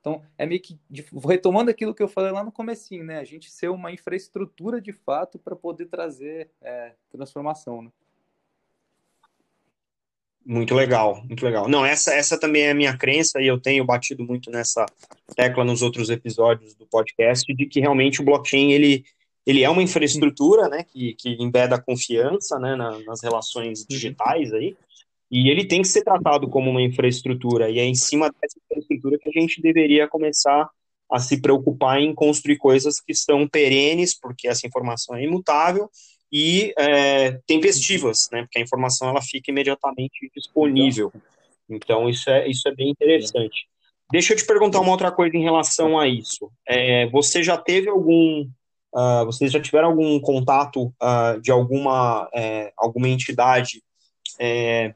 Então, 0.00 0.22
é 0.38 0.46
meio 0.46 0.62
que 0.62 0.80
retomando 1.28 1.70
aquilo 1.70 1.94
que 1.94 2.02
eu 2.02 2.08
falei 2.08 2.32
lá 2.32 2.42
no 2.42 2.50
comecinho, 2.50 3.04
né? 3.04 3.18
A 3.18 3.24
gente 3.24 3.50
ser 3.50 3.68
uma 3.68 3.92
infraestrutura 3.92 4.80
de 4.80 4.94
fato 4.94 5.38
para 5.38 5.54
poder 5.54 5.86
trazer 5.86 6.50
é, 6.62 6.94
transformação, 7.10 7.82
né? 7.82 7.92
Muito 10.44 10.74
legal, 10.74 11.22
muito 11.24 11.44
legal. 11.44 11.68
Não, 11.68 11.84
essa, 11.84 12.14
essa 12.14 12.38
também 12.38 12.62
é 12.62 12.70
a 12.70 12.74
minha 12.74 12.96
crença 12.96 13.40
e 13.40 13.46
eu 13.46 13.60
tenho 13.60 13.84
batido 13.84 14.24
muito 14.24 14.50
nessa 14.50 14.86
tecla 15.36 15.64
nos 15.64 15.82
outros 15.82 16.08
episódios 16.08 16.74
do 16.74 16.86
podcast 16.86 17.52
de 17.54 17.66
que 17.66 17.80
realmente 17.80 18.20
o 18.20 18.24
blockchain 18.24 18.72
ele, 18.72 19.04
ele 19.46 19.62
é 19.62 19.68
uma 19.68 19.82
infraestrutura, 19.82 20.68
né, 20.68 20.82
que, 20.82 21.14
que 21.14 21.30
embeda 21.40 21.80
confiança, 21.80 22.58
né, 22.58 22.74
na, 22.74 22.98
nas 23.00 23.22
relações 23.22 23.84
digitais 23.88 24.52
aí, 24.52 24.76
e 25.30 25.48
ele 25.48 25.64
tem 25.64 25.82
que 25.82 25.88
ser 25.88 26.02
tratado 26.02 26.48
como 26.48 26.70
uma 26.70 26.82
infraestrutura, 26.82 27.70
e 27.70 27.78
é 27.78 27.84
em 27.84 27.94
cima 27.94 28.30
dessa 28.40 28.58
infraestrutura 28.64 29.18
que 29.18 29.28
a 29.28 29.40
gente 29.40 29.60
deveria 29.60 30.08
começar 30.08 30.68
a 31.10 31.18
se 31.18 31.40
preocupar 31.40 32.00
em 32.00 32.14
construir 32.14 32.56
coisas 32.56 33.00
que 33.00 33.14
são 33.14 33.46
perenes, 33.46 34.18
porque 34.18 34.48
essa 34.48 34.66
informação 34.66 35.14
é 35.14 35.24
imutável, 35.24 35.90
e 36.32 36.72
é, 36.78 37.32
tempestivas, 37.46 38.28
né, 38.30 38.42
porque 38.42 38.58
a 38.58 38.62
informação 38.62 39.08
ela 39.08 39.22
fica 39.22 39.50
imediatamente 39.50 40.30
disponível. 40.34 41.12
Então, 41.68 42.08
isso 42.08 42.28
é, 42.30 42.48
isso 42.48 42.68
é 42.68 42.74
bem 42.74 42.90
interessante. 42.90 43.68
Deixa 44.10 44.32
eu 44.32 44.36
te 44.36 44.44
perguntar 44.44 44.80
uma 44.80 44.90
outra 44.90 45.12
coisa 45.12 45.36
em 45.36 45.42
relação 45.42 45.98
a 45.98 46.08
isso. 46.08 46.50
É, 46.66 47.06
você 47.08 47.42
já 47.42 47.56
teve 47.56 47.88
algum 47.88 48.48
Uh, 48.92 49.24
vocês 49.24 49.52
já 49.52 49.60
tiveram 49.60 49.90
algum 49.90 50.18
contato 50.18 50.92
uh, 51.00 51.40
de 51.40 51.52
alguma, 51.52 52.28
é, 52.34 52.72
alguma 52.76 53.08
entidade 53.08 53.84
é, 54.36 54.92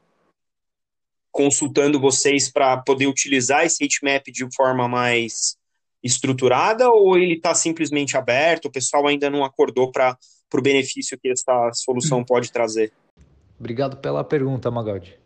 consultando 1.31 1.99
vocês 1.99 2.51
para 2.51 2.77
poder 2.77 3.07
utilizar 3.07 3.65
esse 3.65 3.83
heatmap 3.83 4.25
de 4.27 4.45
forma 4.53 4.87
mais 4.87 5.55
estruturada 6.03 6.89
ou 6.89 7.17
ele 7.17 7.35
está 7.35 7.55
simplesmente 7.55 8.17
aberto? 8.17 8.65
O 8.65 8.71
pessoal 8.71 9.07
ainda 9.07 9.29
não 9.29 9.45
acordou 9.45 9.91
para 9.91 10.17
o 10.53 10.61
benefício 10.61 11.17
que 11.17 11.29
essa 11.29 11.71
solução 11.73 12.19
hum. 12.19 12.25
pode 12.25 12.51
trazer? 12.51 12.91
Obrigado 13.59 13.97
pela 13.97 14.23
pergunta, 14.23 14.69
Magaldi. 14.69 15.17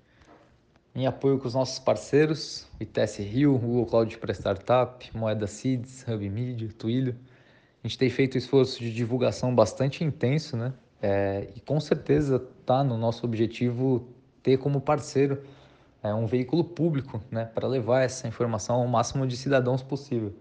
Em 0.96 1.06
apoio 1.06 1.38
com 1.38 1.48
os 1.48 1.54
nossos 1.54 1.80
parceiros, 1.80 2.68
ITS 2.80 3.18
Rio, 3.18 3.58
Google 3.58 3.86
Cloud 3.86 4.18
para 4.18 4.34
Startup, 4.34 5.18
Moeda 5.18 5.48
Seeds, 5.48 6.06
Hub 6.08 6.30
Media, 6.30 6.68
Twilio, 6.78 7.16
a 7.84 7.88
gente 7.88 7.98
tem 7.98 8.10
feito 8.10 8.36
um 8.36 8.38
esforço 8.38 8.80
de 8.80 8.94
divulgação 8.94 9.56
bastante 9.56 10.04
intenso, 10.04 10.58
né? 10.58 10.74
É, 11.02 11.48
e 11.56 11.62
com 11.62 11.80
certeza 11.80 12.46
está 12.60 12.84
no 12.84 12.98
nosso 12.98 13.26
objetivo 13.26 14.10
ter 14.44 14.58
como 14.58 14.82
parceiro 14.82 15.42
é, 16.04 16.14
um 16.14 16.26
veículo 16.26 16.64
público 16.64 17.22
né, 17.32 17.46
para 17.46 17.68
levar 17.68 18.02
essa 18.02 18.28
informação 18.28 18.78
ao 18.78 18.88
máximo 18.88 19.26
de 19.26 19.38
cidadãos 19.38 19.82
possível. 19.82 20.34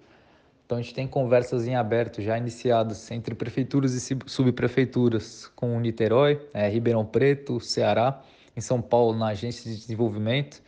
Então 0.68 0.76
a 0.76 0.82
gente 0.82 0.92
tem 0.92 1.08
conversas 1.08 1.66
em 1.66 1.74
aberto 1.74 2.20
já 2.20 2.36
iniciadas 2.36 3.10
entre 3.10 3.34
prefeituras 3.34 3.94
e 3.94 4.18
subprefeituras 4.26 5.50
com 5.56 5.80
Niterói, 5.80 6.46
é, 6.52 6.68
Ribeirão 6.68 7.06
Preto, 7.06 7.58
Ceará, 7.58 8.22
em 8.54 8.60
São 8.60 8.82
Paulo 8.82 9.16
na 9.16 9.28
agência 9.28 9.70
de 9.70 9.74
desenvolvimento 9.74 10.62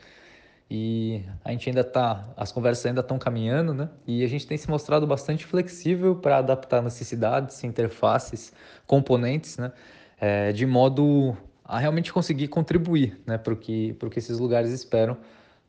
e 0.71 1.23
a 1.45 1.51
gente 1.51 1.69
ainda 1.69 1.83
está, 1.83 2.27
as 2.35 2.51
conversas 2.51 2.87
ainda 2.87 3.03
estão 3.03 3.19
caminhando, 3.19 3.75
né? 3.75 3.91
E 4.07 4.25
a 4.25 4.27
gente 4.27 4.47
tem 4.47 4.57
se 4.57 4.71
mostrado 4.71 5.07
bastante 5.07 5.45
flexível 5.45 6.17
para 6.17 6.39
adaptar 6.39 6.81
necessidades, 6.81 7.63
interfaces, 7.63 8.55
componentes, 8.87 9.59
né? 9.59 9.71
É, 10.19 10.51
de 10.51 10.65
modo 10.65 11.37
a 11.63 11.79
realmente 11.79 12.11
conseguir 12.11 12.49
contribuir 12.49 13.21
né, 13.27 13.37
para 13.37 13.53
o 13.53 13.57
que, 13.57 13.95
que 14.11 14.19
esses 14.19 14.39
lugares 14.39 14.71
esperam 14.71 15.19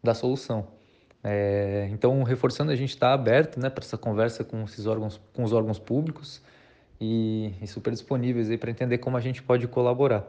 da 0.01 0.13
solução. 0.13 0.79
É, 1.23 1.87
então, 1.91 2.23
reforçando, 2.23 2.71
a 2.71 2.75
gente 2.75 2.89
está 2.89 3.13
aberto 3.13 3.59
né, 3.59 3.69
para 3.69 3.83
essa 3.83 3.97
conversa 3.97 4.43
com, 4.43 4.63
esses 4.63 4.85
órgãos, 4.85 5.21
com 5.33 5.43
os 5.43 5.53
órgãos 5.53 5.77
públicos 5.77 6.41
e, 6.99 7.53
e 7.61 7.67
super 7.67 7.91
disponíveis 7.91 8.55
para 8.59 8.71
entender 8.71 8.97
como 8.97 9.17
a 9.17 9.21
gente 9.21 9.41
pode 9.41 9.67
colaborar. 9.67 10.27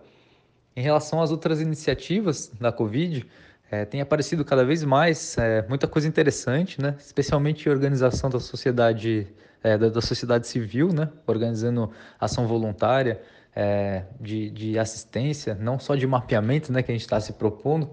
Em 0.75 0.82
relação 0.82 1.20
às 1.20 1.30
outras 1.30 1.61
iniciativas 1.61 2.50
da 2.61 2.72
Covid, 2.72 3.26
é, 3.70 3.84
tem 3.84 4.00
aparecido 4.00 4.44
cada 4.44 4.64
vez 4.64 4.84
mais 4.84 5.37
é, 5.38 5.66
muita 5.66 5.88
coisa 5.88 6.06
interessante, 6.06 6.80
né? 6.80 6.94
especialmente 6.99 7.68
organização 7.70 8.28
da 8.28 8.38
sociedade, 8.38 9.26
é, 9.62 9.78
da, 9.78 9.88
da, 9.88 10.00
sociedade 10.00 10.46
civil, 10.46 10.92
né? 10.92 11.08
organizando 11.26 11.90
ação 12.20 12.46
voluntária, 12.46 13.20
é, 13.54 14.04
de, 14.20 14.50
de, 14.50 14.78
assistência, 14.78 15.54
não 15.54 15.78
só 15.78 15.94
de 15.94 16.06
mapeamento 16.06 16.72
né, 16.72 16.82
que 16.82 16.90
a 16.90 16.94
gente 16.94 17.02
está 17.02 17.20
se 17.20 17.34
propondo. 17.34 17.90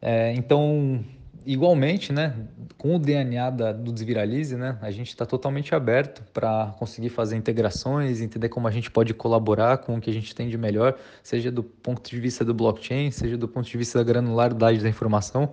É, 0.00 0.32
então, 0.32 1.04
igualmente, 1.46 2.12
né, 2.12 2.34
com 2.76 2.96
o 2.96 2.98
DNA 2.98 3.50
da, 3.50 3.72
do 3.72 3.92
Desviralize, 3.92 4.56
né, 4.56 4.76
a 4.82 4.90
gente 4.90 5.08
está 5.08 5.24
totalmente 5.24 5.74
aberto 5.74 6.22
para 6.32 6.74
conseguir 6.78 7.08
fazer 7.08 7.36
integrações, 7.36 8.20
entender 8.20 8.48
como 8.48 8.66
a 8.66 8.70
gente 8.70 8.90
pode 8.90 9.14
colaborar 9.14 9.78
com 9.78 9.96
o 9.96 10.00
que 10.00 10.10
a 10.10 10.12
gente 10.12 10.34
tem 10.34 10.48
de 10.48 10.58
melhor, 10.58 10.98
seja 11.22 11.50
do 11.50 11.62
ponto 11.62 12.10
de 12.10 12.18
vista 12.18 12.44
do 12.44 12.52
blockchain, 12.52 13.10
seja 13.10 13.38
do 13.38 13.46
ponto 13.46 13.68
de 13.68 13.78
vista 13.78 13.98
da 13.98 14.04
granularidade 14.04 14.80
da 14.80 14.88
informação. 14.88 15.52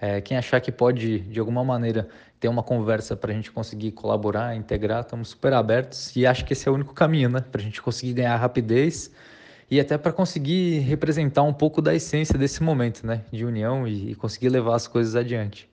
É, 0.00 0.20
quem 0.20 0.36
achar 0.36 0.60
que 0.60 0.72
pode, 0.72 1.20
de 1.20 1.38
alguma 1.38 1.62
maneira, 1.64 2.08
ter 2.40 2.48
uma 2.48 2.62
conversa 2.62 3.14
para 3.16 3.30
a 3.30 3.34
gente 3.34 3.52
conseguir 3.52 3.92
colaborar, 3.92 4.56
integrar, 4.56 5.02
estamos 5.02 5.28
super 5.28 5.52
abertos 5.52 6.14
e 6.16 6.26
acho 6.26 6.44
que 6.44 6.52
esse 6.52 6.68
é 6.68 6.70
o 6.70 6.74
único 6.74 6.92
caminho, 6.92 7.28
né? 7.28 7.40
Para 7.40 7.60
a 7.60 7.64
gente 7.64 7.80
conseguir 7.80 8.14
ganhar 8.14 8.36
rapidez 8.36 9.10
e 9.70 9.80
até 9.80 9.96
para 9.96 10.12
conseguir 10.12 10.80
representar 10.80 11.42
um 11.42 11.52
pouco 11.52 11.80
da 11.80 11.94
essência 11.94 12.38
desse 12.38 12.62
momento, 12.62 13.06
né? 13.06 13.24
De 13.32 13.44
união 13.44 13.86
e, 13.86 14.12
e 14.12 14.14
conseguir 14.14 14.48
levar 14.48 14.74
as 14.74 14.86
coisas 14.86 15.16
adiante. 15.16 15.68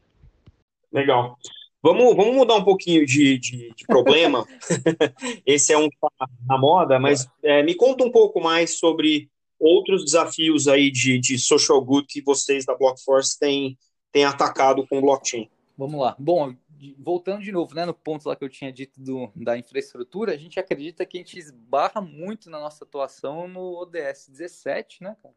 Legal. 0.91 1.37
Vamos, 1.83 2.15
vamos 2.15 2.35
mudar 2.35 2.55
um 2.55 2.63
pouquinho 2.63 3.05
de, 3.05 3.39
de, 3.39 3.73
de 3.75 3.85
problema. 3.87 4.45
Esse 5.45 5.73
é 5.73 5.77
um 5.77 5.89
tá 5.89 6.27
na 6.47 6.57
moda, 6.57 6.99
mas 6.99 7.27
é, 7.43 7.63
me 7.63 7.73
conta 7.73 8.03
um 8.03 8.11
pouco 8.11 8.39
mais 8.39 8.77
sobre 8.77 9.29
outros 9.59 10.05
desafios 10.05 10.67
aí 10.67 10.91
de, 10.91 11.19
de 11.19 11.39
social 11.39 11.83
good 11.83 12.05
que 12.07 12.21
vocês 12.21 12.65
da 12.65 12.75
Blockforce 12.75 13.37
têm, 13.39 13.77
têm 14.11 14.25
atacado 14.25 14.85
com 14.87 15.01
blockchain. 15.01 15.49
Vamos 15.77 15.99
lá. 15.99 16.15
Bom, 16.19 16.53
voltando 16.97 17.43
de 17.43 17.51
novo, 17.51 17.75
né, 17.75 17.85
no 17.85 17.93
ponto 17.93 18.27
lá 18.27 18.35
que 18.35 18.43
eu 18.43 18.49
tinha 18.49 18.71
dito 18.71 18.99
do, 18.99 19.31
da 19.35 19.57
infraestrutura, 19.57 20.33
a 20.33 20.37
gente 20.37 20.59
acredita 20.59 21.05
que 21.05 21.17
a 21.17 21.19
gente 21.19 21.37
esbarra 21.37 22.01
muito 22.01 22.49
na 22.49 22.59
nossa 22.59 22.83
atuação 22.83 23.47
no 23.47 23.75
ODS 23.75 24.29
17, 24.29 25.03
né, 25.03 25.15
cara? 25.21 25.35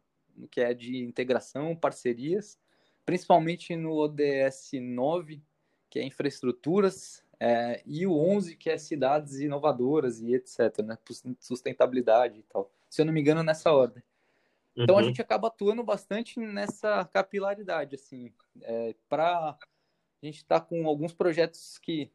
que 0.51 0.59
é 0.59 0.73
de 0.73 0.97
integração, 0.97 1.75
parcerias, 1.75 2.59
principalmente 3.05 3.75
no 3.75 3.93
ODS 3.93 4.71
9, 4.73 5.41
que 5.89 5.99
é 5.99 6.03
infraestruturas, 6.03 7.23
é, 7.39 7.81
e 7.85 8.05
o 8.07 8.17
11, 8.17 8.55
que 8.55 8.69
é 8.69 8.77
cidades 8.77 9.39
inovadoras 9.39 10.21
e 10.21 10.33
etc, 10.33 10.79
né, 10.83 10.97
sustentabilidade 11.39 12.39
e 12.39 12.43
tal. 12.43 12.71
Se 12.89 13.01
eu 13.01 13.05
não 13.05 13.13
me 13.13 13.21
engano, 13.21 13.43
nessa 13.43 13.71
ordem. 13.71 14.01
Então 14.75 14.95
uhum. 14.95 15.01
a 15.01 15.03
gente 15.03 15.21
acaba 15.21 15.47
atuando 15.47 15.83
bastante 15.83 16.39
nessa 16.39 17.05
capilaridade, 17.05 17.95
assim, 17.95 18.31
é, 18.61 18.95
para 19.07 19.57
a 20.25 20.31
gente 20.31 20.37
está 20.37 20.59
com 20.59 20.87
alguns 20.87 21.13
projetos 21.13 21.77
que, 21.77 22.09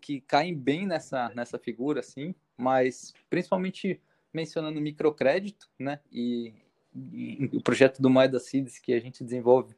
que 0.00 0.20
caem 0.20 0.54
bem 0.54 0.86
nessa, 0.86 1.30
nessa 1.34 1.58
figura, 1.58 2.00
assim, 2.00 2.34
mas 2.56 3.12
principalmente 3.28 4.00
mencionando 4.32 4.80
microcrédito, 4.80 5.68
né? 5.78 5.98
E, 6.12 6.54
e 7.12 7.50
o 7.52 7.60
projeto 7.60 8.00
do 8.00 8.08
Moeda 8.08 8.38
Seeds 8.38 8.78
que 8.78 8.92
a 8.92 9.00
gente 9.00 9.24
desenvolve 9.24 9.74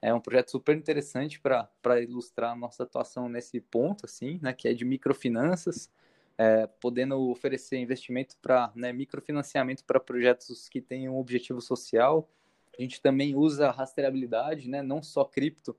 é 0.00 0.14
um 0.14 0.20
projeto 0.20 0.52
super 0.52 0.76
interessante 0.76 1.40
para 1.40 2.00
ilustrar 2.00 2.52
a 2.52 2.56
nossa 2.56 2.84
atuação 2.84 3.28
nesse 3.28 3.60
ponto, 3.60 4.06
assim, 4.06 4.38
né? 4.40 4.52
Que 4.52 4.68
é 4.68 4.74
de 4.74 4.84
microfinanças, 4.84 5.90
é, 6.38 6.68
podendo 6.80 7.18
oferecer 7.28 7.78
investimento 7.78 8.36
para 8.40 8.70
né, 8.74 8.92
microfinanciamento 8.92 9.82
para 9.84 9.98
projetos 9.98 10.68
que 10.68 10.80
têm 10.80 11.08
um 11.08 11.18
objetivo 11.18 11.60
social. 11.60 12.28
A 12.78 12.82
gente 12.82 13.00
também 13.00 13.34
usa 13.34 13.70
rastreabilidade, 13.72 14.68
né? 14.68 14.80
Não 14.80 15.02
só 15.02 15.24
cripto, 15.24 15.76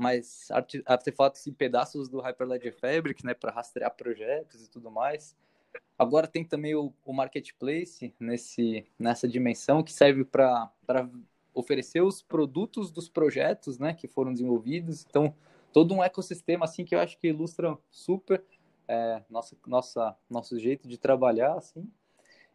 mas 0.00 0.48
artefatos 0.86 1.46
e 1.46 1.52
pedaços 1.52 2.08
do 2.08 2.20
Hyperledger 2.20 2.74
Fabric, 2.74 3.22
né, 3.22 3.34
para 3.34 3.52
rastrear 3.52 3.94
projetos 3.94 4.64
e 4.64 4.70
tudo 4.70 4.90
mais. 4.90 5.36
Agora 5.98 6.26
tem 6.26 6.42
também 6.42 6.74
o, 6.74 6.90
o 7.04 7.12
marketplace 7.12 8.14
nesse, 8.18 8.86
nessa 8.98 9.28
dimensão 9.28 9.82
que 9.82 9.92
serve 9.92 10.24
para 10.24 10.72
oferecer 11.52 12.00
os 12.00 12.22
produtos 12.22 12.90
dos 12.90 13.10
projetos, 13.10 13.78
né, 13.78 13.92
que 13.92 14.08
foram 14.08 14.32
desenvolvidos. 14.32 15.04
Então 15.06 15.34
todo 15.70 15.94
um 15.94 16.02
ecossistema 16.02 16.64
assim 16.64 16.82
que 16.82 16.94
eu 16.94 16.98
acho 16.98 17.18
que 17.18 17.28
ilustra 17.28 17.76
super 17.90 18.42
é, 18.88 19.22
nossa, 19.28 19.56
nossa, 19.66 20.16
nosso 20.28 20.58
jeito 20.58 20.88
de 20.88 20.98
trabalhar, 20.98 21.54
assim. 21.54 21.88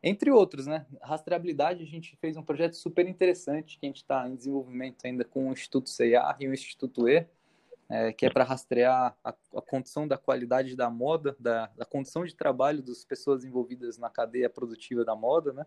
Entre 0.08 0.30
outros, 0.30 0.68
né? 0.68 0.86
Rastreabilidade, 1.02 1.82
a 1.82 1.86
gente 1.88 2.16
fez 2.18 2.38
um 2.38 2.44
projeto 2.44 2.76
super 2.76 3.08
interessante 3.08 3.80
que 3.80 3.88
a 3.88 3.90
gente 3.90 3.98
está 4.04 4.30
em 4.30 4.36
desenvolvimento 4.36 5.04
ainda 5.04 5.26
com 5.26 5.50
o 5.50 5.52
Instituto 5.52 5.90
CEA 5.90 6.36
e 6.40 6.48
o 6.48 6.54
Instituto 6.54 7.10
E, 7.10 7.26
é, 7.90 8.14
que 8.14 8.28
é 8.28 8.30
para 8.30 8.44
rastrear 8.44 9.18
a, 9.24 9.30
a, 9.30 9.62
condição 9.64 10.08
da 10.08 10.16
qualidade 10.16 10.76
da 10.76 10.92
moda, 10.92 11.36
da, 11.40 11.72
da 11.76 11.86
condição 11.86 12.24
de 12.24 12.36
trabalho 12.36 12.84
das 12.84 13.04
pessoas 13.04 13.44
envolvidas 13.44 13.98
na 13.98 14.08
cadeia 14.08 14.48
produtiva 14.48 15.04
da 15.04 15.16
moda, 15.16 15.52
né? 15.54 15.66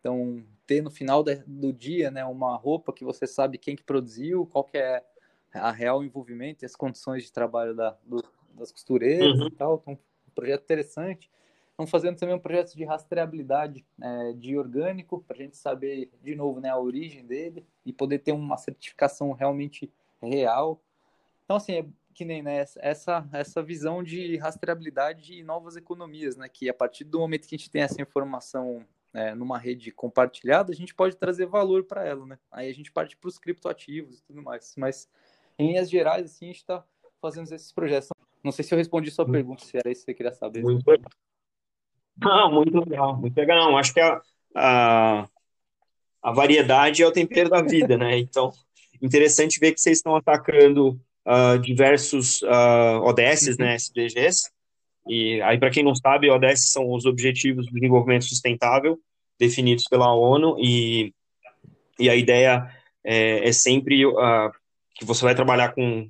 Então, 0.00 0.42
ter 0.66 0.82
no 0.82 0.90
final 0.90 1.22
do 1.46 1.70
dia, 1.70 2.10
né, 2.10 2.24
uma 2.24 2.56
roupa 2.56 2.90
que 2.90 3.04
você 3.04 3.26
sabe 3.26 3.58
quem 3.58 3.76
que 3.76 3.84
produziu, 3.84 4.46
qual 4.46 4.64
que 4.64 4.78
é 4.78 5.04
a 5.52 5.70
real 5.70 6.02
envolvimento 6.02 6.64
e 6.64 6.66
as 6.66 6.74
condições 6.74 7.22
de 7.22 7.30
trabalho 7.30 7.74
da, 7.74 7.96
do, 8.02 8.24
das 8.54 8.72
costureiras 8.72 9.38
uhum. 9.40 9.46
e 9.46 9.50
tal. 9.50 9.78
Então, 9.82 9.92
um 9.92 10.30
projeto 10.34 10.62
interessante. 10.62 11.30
Estamos 11.74 11.90
fazendo 11.90 12.16
também 12.16 12.36
um 12.36 12.38
projeto 12.38 12.72
de 12.76 12.84
rastreabilidade 12.84 13.84
é, 14.00 14.32
de 14.34 14.56
orgânico, 14.56 15.24
para 15.26 15.34
a 15.36 15.40
gente 15.40 15.56
saber, 15.56 16.08
de 16.22 16.36
novo, 16.36 16.60
né, 16.60 16.68
a 16.68 16.78
origem 16.78 17.26
dele 17.26 17.66
e 17.84 17.92
poder 17.92 18.20
ter 18.20 18.30
uma 18.30 18.56
certificação 18.56 19.32
realmente 19.32 19.92
real. 20.22 20.80
Então, 21.44 21.56
assim, 21.56 21.72
é 21.72 21.86
que 22.14 22.24
nem 22.24 22.44
né, 22.44 22.64
essa, 22.76 23.28
essa 23.32 23.60
visão 23.60 24.04
de 24.04 24.36
rastreabilidade 24.36 25.34
e 25.34 25.42
novas 25.42 25.76
economias, 25.76 26.36
né, 26.36 26.48
que 26.48 26.68
a 26.68 26.74
partir 26.74 27.02
do 27.02 27.18
momento 27.18 27.48
que 27.48 27.56
a 27.56 27.58
gente 27.58 27.68
tem 27.68 27.82
essa 27.82 28.00
informação 28.00 28.86
é, 29.12 29.34
numa 29.34 29.58
rede 29.58 29.90
compartilhada, 29.90 30.72
a 30.72 30.76
gente 30.76 30.94
pode 30.94 31.16
trazer 31.16 31.46
valor 31.46 31.82
para 31.82 32.04
ela, 32.04 32.24
né? 32.24 32.38
Aí 32.52 32.70
a 32.70 32.74
gente 32.74 32.92
parte 32.92 33.16
para 33.16 33.28
os 33.28 33.36
criptoativos 33.36 34.18
e 34.20 34.22
tudo 34.22 34.40
mais. 34.42 34.74
Mas, 34.76 35.08
em 35.58 35.68
linhas 35.68 35.90
gerais, 35.90 36.26
assim, 36.26 36.46
a 36.46 36.48
gente 36.48 36.58
está 36.58 36.84
fazendo 37.20 37.52
esses 37.52 37.72
projetos. 37.72 38.10
Não 38.44 38.52
sei 38.52 38.64
se 38.64 38.72
eu 38.72 38.78
respondi 38.78 39.10
sua 39.10 39.28
pergunta, 39.28 39.64
se 39.64 39.76
era 39.76 39.90
isso 39.90 40.02
que 40.02 40.12
você 40.12 40.14
queria 40.14 40.32
saber. 40.32 40.62
Muito 40.62 40.86
legal. 40.88 41.10
Muito 42.16 42.78
legal, 42.78 43.16
muito 43.16 43.36
legal. 43.36 43.76
Acho 43.76 43.92
que 43.92 44.00
a, 44.00 44.20
a, 44.54 45.28
a 46.22 46.32
variedade 46.32 47.02
é 47.02 47.06
o 47.06 47.12
tempero 47.12 47.50
da 47.50 47.62
vida, 47.62 47.96
né? 47.96 48.18
Então, 48.18 48.52
interessante 49.02 49.58
ver 49.58 49.72
que 49.72 49.80
vocês 49.80 49.98
estão 49.98 50.14
atacando 50.16 50.98
uh, 51.26 51.58
diversos 51.58 52.42
uh, 52.42 52.48
ah, 52.48 53.00
ODSs, 53.04 53.58
né, 53.58 53.74
SDGs, 53.74 54.54
e 55.06 55.40
aí, 55.42 55.58
para 55.58 55.70
quem 55.70 55.82
não 55.82 55.94
sabe, 55.94 56.30
ODS 56.30 56.70
são 56.70 56.90
os 56.92 57.04
Objetivos 57.04 57.66
do 57.66 57.72
Desenvolvimento 57.72 58.24
Sustentável, 58.24 58.98
definidos 59.38 59.84
pela 59.84 60.14
ONU, 60.14 60.56
e, 60.58 61.12
e 61.98 62.08
a 62.08 62.16
ideia 62.16 62.70
é, 63.04 63.48
é 63.48 63.52
sempre 63.52 64.06
uh, 64.06 64.50
que 64.94 65.04
você 65.04 65.24
vai 65.24 65.34
trabalhar 65.34 65.74
com, 65.74 66.08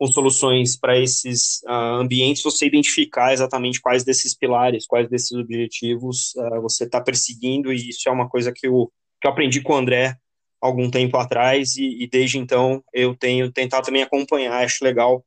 com 0.00 0.06
soluções 0.06 0.78
para 0.78 0.98
esses 0.98 1.60
uh, 1.68 2.00
ambientes, 2.00 2.42
você 2.42 2.64
identificar 2.64 3.34
exatamente 3.34 3.82
quais 3.82 4.02
desses 4.02 4.34
pilares, 4.34 4.86
quais 4.86 5.10
desses 5.10 5.32
objetivos 5.32 6.34
uh, 6.36 6.62
você 6.62 6.84
está 6.84 7.02
perseguindo, 7.02 7.70
e 7.70 7.90
isso 7.90 8.08
é 8.08 8.10
uma 8.10 8.26
coisa 8.26 8.50
que 8.50 8.66
eu, 8.66 8.90
que 9.20 9.28
eu 9.28 9.30
aprendi 9.30 9.60
com 9.60 9.74
o 9.74 9.76
André 9.76 10.16
algum 10.58 10.90
tempo 10.90 11.18
atrás, 11.18 11.76
e, 11.76 12.02
e 12.02 12.08
desde 12.08 12.38
então 12.38 12.82
eu 12.94 13.14
tenho 13.14 13.52
tentado 13.52 13.84
também 13.84 14.02
acompanhar, 14.02 14.64
acho 14.64 14.82
legal 14.82 15.22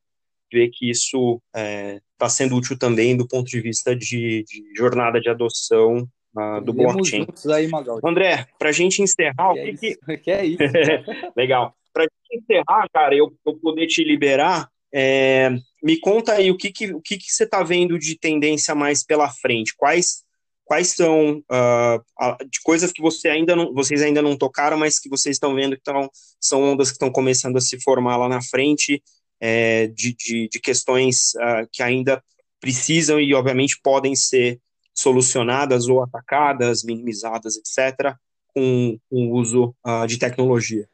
ver 0.51 0.71
que 0.71 0.89
isso 0.89 1.39
está 1.55 1.61
é, 1.61 2.01
tá 2.17 2.27
sendo 2.27 2.55
útil 2.55 2.75
também 2.75 3.15
do 3.15 3.27
ponto 3.27 3.45
de 3.45 3.61
vista 3.61 3.95
de, 3.95 4.43
de 4.43 4.63
jornada 4.75 5.21
de 5.21 5.29
adoção 5.29 6.07
uh, 6.35 6.59
do 6.63 6.73
blockchain. 6.73 7.27
Aí, 7.53 7.69
André, 8.03 8.47
para 8.57 8.69
a 8.69 8.73
gente 8.73 9.03
encerrar, 9.03 9.53
que 9.53 9.59
o 9.69 9.77
que, 9.77 9.87
é 9.87 10.17
que... 10.17 10.17
que 10.17 10.31
é 10.33 10.45
isso? 10.47 10.63
Legal. 11.37 11.75
Para 11.93 12.07
encerrar, 12.31 12.87
cara, 12.91 13.15
eu, 13.15 13.31
eu 13.45 13.55
poder 13.59 13.87
te 13.87 14.03
liberar, 14.03 14.67
é, 14.93 15.51
me 15.81 15.99
conta 15.99 16.33
aí 16.33 16.49
o 16.49 16.57
que, 16.57 16.71
que, 16.71 16.93
o 16.93 17.01
que, 17.01 17.17
que 17.17 17.31
você 17.31 17.43
está 17.43 17.63
vendo 17.63 17.97
de 17.99 18.17
tendência 18.17 18.73
mais 18.73 19.03
pela 19.05 19.29
frente. 19.29 19.75
Quais 19.77 20.23
quais 20.65 20.95
são 20.95 21.37
uh, 21.39 22.49
de 22.49 22.61
coisas 22.63 22.91
que 22.91 23.01
você 23.01 23.29
ainda 23.29 23.55
não, 23.55 23.73
vocês 23.73 24.01
ainda 24.01 24.21
não 24.21 24.37
tocaram, 24.37 24.77
mas 24.77 24.99
que 24.99 25.09
vocês 25.09 25.35
estão 25.35 25.53
vendo 25.53 25.75
que 25.75 25.83
tão, 25.83 26.09
são 26.39 26.63
ondas 26.63 26.87
que 26.87 26.95
estão 26.95 27.11
começando 27.11 27.57
a 27.57 27.61
se 27.61 27.79
formar 27.81 28.17
lá 28.17 28.29
na 28.29 28.41
frente 28.41 29.03
é, 29.39 29.87
de, 29.87 30.15
de, 30.15 30.47
de, 30.49 30.59
questões 30.59 31.33
uh, 31.35 31.67
que 31.71 31.83
ainda 31.83 32.23
precisam 32.59 33.19
e, 33.19 33.33
obviamente, 33.33 33.79
podem 33.83 34.15
ser 34.15 34.59
solucionadas 34.95 35.87
ou 35.87 36.01
atacadas, 36.01 36.83
minimizadas, 36.83 37.57
etc., 37.57 38.15
com, 38.47 38.97
com 39.09 39.27
o 39.27 39.33
uso 39.33 39.75
uh, 39.85 40.07
de 40.07 40.17
tecnologia. 40.17 40.87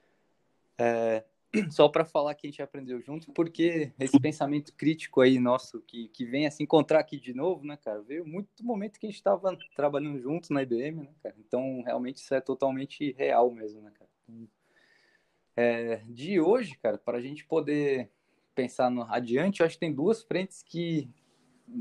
É, 0.79 1.23
só 1.71 1.89
para 1.89 2.05
falar 2.05 2.35
que 2.35 2.47
a 2.47 2.49
gente 2.49 2.61
aprendeu 2.61 3.01
junto, 3.01 3.31
porque 3.33 3.91
esse 3.99 4.19
pensamento 4.19 4.73
crítico 4.73 5.21
aí 5.21 5.39
nosso, 5.39 5.81
que, 5.81 6.07
que 6.09 6.25
vem 6.25 6.45
a 6.45 6.51
se 6.51 6.63
encontrar 6.63 6.99
aqui 6.99 7.19
de 7.19 7.33
novo, 7.33 7.65
né, 7.65 7.77
cara, 7.77 8.01
veio 8.01 8.25
muito 8.25 8.63
momento 8.63 8.99
que 8.99 9.05
a 9.05 9.09
gente 9.09 9.17
estava 9.17 9.57
trabalhando 9.75 10.19
junto 10.19 10.53
na 10.53 10.61
IBM, 10.61 11.03
né, 11.03 11.13
cara? 11.21 11.35
Então, 11.39 11.81
realmente, 11.83 12.17
isso 12.17 12.33
é 12.33 12.41
totalmente 12.41 13.11
real 13.13 13.51
mesmo, 13.51 13.81
né, 13.81 13.91
cara? 13.91 14.09
É, 15.55 15.97
de 16.07 16.39
hoje, 16.39 16.77
cara, 16.77 16.97
para 16.97 17.17
a 17.17 17.21
gente 17.21 17.45
poder 17.45 18.09
pensar 18.55 18.89
no, 18.89 19.03
adiante, 19.03 19.59
eu 19.59 19.65
acho 19.65 19.75
que 19.75 19.79
tem 19.79 19.93
duas 19.93 20.23
frentes 20.23 20.63
que, 20.63 21.09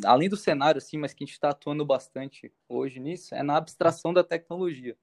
além 0.05 0.29
do 0.29 0.37
cenário, 0.37 0.79
assim, 0.79 0.97
mas 0.97 1.13
que 1.13 1.23
a 1.23 1.27
gente 1.27 1.35
está 1.35 1.51
atuando 1.51 1.85
bastante 1.85 2.53
hoje 2.69 2.99
nisso, 2.99 3.35
é 3.35 3.43
na 3.43 3.57
abstração 3.57 4.13
da 4.13 4.25
tecnologia. 4.25 4.97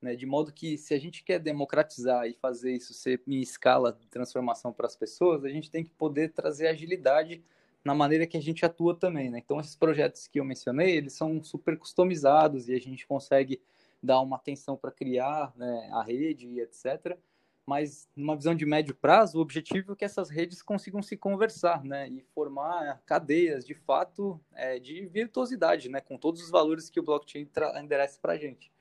Né? 0.00 0.14
De 0.14 0.26
modo 0.26 0.52
que, 0.52 0.78
se 0.78 0.94
a 0.94 0.98
gente 0.98 1.24
quer 1.24 1.38
democratizar 1.38 2.26
e 2.26 2.34
fazer 2.34 2.72
isso 2.72 2.94
ser 2.94 3.22
em 3.26 3.40
escala 3.40 3.92
de 3.92 4.06
transformação 4.08 4.72
para 4.72 4.86
as 4.86 4.96
pessoas, 4.96 5.44
a 5.44 5.48
gente 5.48 5.70
tem 5.70 5.84
que 5.84 5.90
poder 5.90 6.32
trazer 6.32 6.68
agilidade 6.68 7.42
na 7.84 7.94
maneira 7.94 8.26
que 8.26 8.36
a 8.36 8.42
gente 8.42 8.64
atua 8.64 8.94
também. 8.94 9.30
Né? 9.30 9.38
Então, 9.38 9.60
esses 9.60 9.76
projetos 9.76 10.26
que 10.26 10.40
eu 10.40 10.44
mencionei, 10.44 10.96
eles 10.96 11.12
são 11.14 11.42
super 11.42 11.78
customizados 11.78 12.68
e 12.68 12.74
a 12.74 12.80
gente 12.80 13.06
consegue 13.06 13.60
dar 14.02 14.20
uma 14.20 14.36
atenção 14.36 14.76
para 14.76 14.92
criar 14.92 15.52
né, 15.56 15.90
a 15.92 16.02
rede 16.02 16.46
e 16.46 16.60
etc 16.60 17.18
mas 17.68 18.08
numa 18.16 18.34
visão 18.34 18.54
de 18.54 18.64
médio 18.64 18.94
prazo, 18.94 19.36
o 19.36 19.42
objetivo 19.42 19.92
é 19.92 19.96
que 19.96 20.04
essas 20.04 20.30
redes 20.30 20.62
consigam 20.62 21.02
se 21.02 21.18
conversar, 21.18 21.84
né, 21.84 22.08
e 22.08 22.22
formar 22.34 23.02
cadeias 23.04 23.62
de 23.62 23.74
fato 23.74 24.40
é, 24.54 24.78
de 24.78 25.04
virtuosidade, 25.04 25.90
né, 25.90 26.00
com 26.00 26.16
todos 26.16 26.42
os 26.42 26.48
valores 26.48 26.88
que 26.88 26.98
o 26.98 27.02
blockchain 27.02 27.46
endereça 27.78 28.18
para 28.22 28.32
a 28.32 28.38
gente. 28.38 28.72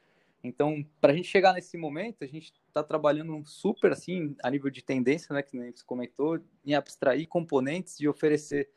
Então, 0.43 0.85
para 1.01 1.11
a 1.11 1.15
gente 1.15 1.27
chegar 1.27 1.53
nesse 1.53 1.77
momento, 1.77 2.23
a 2.23 2.27
gente 2.27 2.53
está 2.67 2.83
trabalhando 2.83 3.43
super 3.45 3.91
assim 3.91 4.35
a 4.43 4.49
nível 4.49 4.69
de 4.69 4.83
tendência, 4.83 5.33
né, 5.33 5.41
que 5.41 5.57
nem 5.57 5.71
você 5.71 5.83
comentou, 5.83 6.39
em 6.65 6.73
abstrair 6.73 7.27
componentes 7.27 7.99
e 7.99 8.07
oferecer 8.07 8.69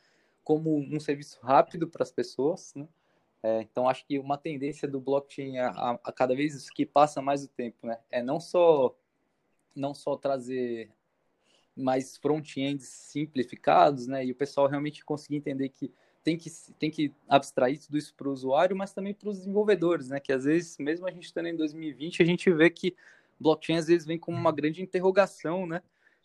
como 0.43 0.77
um 0.77 0.99
serviço 0.99 1.39
rápido 1.43 1.87
para 1.87 2.03
as 2.03 2.11
pessoas, 2.11 2.73
né? 2.75 2.89
É, 3.43 3.63
então, 3.63 3.89
acho 3.89 4.05
que 4.07 4.19
uma 4.19 4.37
tendência 4.37 4.87
do 4.87 5.01
blockchain 5.01 5.57
a, 5.59 5.71
a, 5.71 5.91
a, 6.05 6.13
cada 6.13 6.35
vez 6.35 6.69
que 6.69 6.85
passa 6.85 7.23
mais 7.23 7.43
o 7.43 7.49
tempo, 7.49 7.87
né, 7.87 7.99
é 8.11 8.23
não 8.23 8.39
só 8.39 8.95
não 9.75 9.95
só 9.95 10.17
trazer 10.17 10.91
mais 11.75 12.17
front-ends 12.17 12.87
simplificados, 12.87 14.07
né, 14.07 14.27
e 14.27 14.33
o 14.33 14.35
pessoal 14.35 14.67
realmente 14.67 15.05
conseguir 15.05 15.37
entender 15.37 15.71
que 15.71 15.93
tem 16.23 16.37
que, 16.37 16.51
tem 16.79 16.91
que 16.91 17.13
abstrair 17.29 17.79
tudo 17.79 17.97
isso 17.97 18.15
para 18.15 18.29
o 18.29 18.33
usuário, 18.33 18.77
mas 18.77 18.93
também 18.93 19.15
para 19.15 19.29
os 19.29 19.39
desenvolvedores, 19.39 20.09
né, 20.09 20.21
que 20.21 20.33
às 20.33 20.45
vezes, 20.45 20.77
mesmo 20.79 21.07
a 21.07 21.11
gente 21.11 21.25
estando 21.25 21.47
em 21.47 21.57
2020, 21.57 22.23
a 22.23 22.27
gente 22.27 22.51
vê 22.53 22.69
que 22.71 22.95
blockchain 23.39 23.77
às 23.77 23.87
vezes 23.87 24.07
vem 24.07 24.19
como 24.19 24.37
uma 24.37 24.53
grande 24.53 24.83
interrogação, 24.83 25.67
né, 25.67 25.83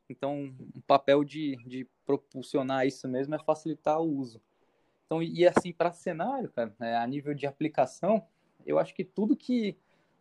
então 0.10 0.54
um 0.76 0.82
papel 0.82 1.24
de, 1.24 1.56
de 1.66 1.88
propulsionar 2.06 2.86
isso 2.86 3.08
mesmo 3.08 3.36
é 3.36 3.40
facilitar 3.40 4.00
o 4.00 4.18
uso. 4.18 4.42
Então, 5.06 5.22
e 5.22 5.46
assim, 5.46 5.72
para 5.72 5.92
cenário, 5.92 6.50
cara, 6.50 6.74
né, 6.80 6.98
a 6.98 7.08
nível 7.08 7.34
de 7.34 7.46
aplicação, 7.46 8.26
eu 8.66 8.80
acho 8.80 8.94
que 8.94 9.04
tudo 9.04 9.36
que 9.36 9.78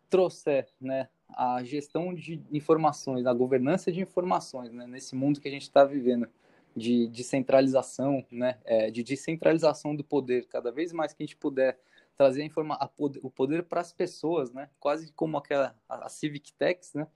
trouxer 0.09 0.67
né, 0.79 1.09
a 1.29 1.63
gestão 1.63 2.13
de 2.13 2.41
informações, 2.51 3.25
a 3.25 3.33
governança 3.33 3.91
de 3.91 4.01
informações, 4.01 4.71
né, 4.71 4.85
nesse 4.87 5.15
mundo 5.15 5.41
que 5.41 5.47
a 5.47 5.51
gente 5.51 5.63
está 5.63 5.83
vivendo, 5.83 6.27
de 6.75 7.07
descentralização, 7.07 8.25
né, 8.29 8.59
é, 8.65 8.91
de 8.91 9.01
descentralização 9.01 9.95
do 9.95 10.03
poder, 10.03 10.45
cada 10.47 10.71
vez 10.71 10.91
mais 10.91 11.13
que 11.13 11.23
a 11.23 11.25
gente 11.25 11.37
puder 11.37 11.79
trazer 12.17 12.41
a 12.41 12.45
informa 12.45 12.75
a 12.75 12.87
poder, 12.87 13.19
o 13.23 13.29
poder 13.29 13.63
para 13.63 13.81
as 13.81 13.93
pessoas, 13.93 14.51
né, 14.51 14.69
quase 14.79 15.11
como 15.13 15.37
aquela 15.37 15.75
a, 15.87 16.09
Civic 16.09 16.53
Techs, 16.53 16.93
né, 16.93 17.07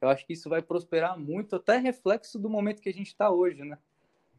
eu 0.00 0.08
acho 0.08 0.24
que 0.24 0.32
isso 0.32 0.48
vai 0.48 0.62
prosperar 0.62 1.18
muito, 1.18 1.56
até 1.56 1.76
reflexo 1.76 2.38
do 2.38 2.48
momento 2.48 2.80
que 2.80 2.88
a 2.88 2.92
gente 2.92 3.08
está 3.08 3.30
hoje, 3.30 3.64
né. 3.64 3.78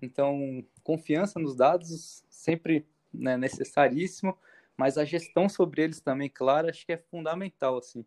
Então, 0.01 0.65
confiança 0.84 1.39
nos 1.39 1.55
dados 1.55 2.23
sempre 2.29 2.88
né, 3.13 3.38
necessaríssimo, 3.38 4.36
mas 4.75 4.97
a 4.97 5.05
gestão 5.05 5.47
sobre 5.47 5.84
eles 5.84 5.99
também, 5.99 6.29
claro, 6.29 6.69
acho 6.69 6.86
que 6.86 6.93
é 6.93 6.97
fundamental, 6.97 7.77
assim. 7.77 8.03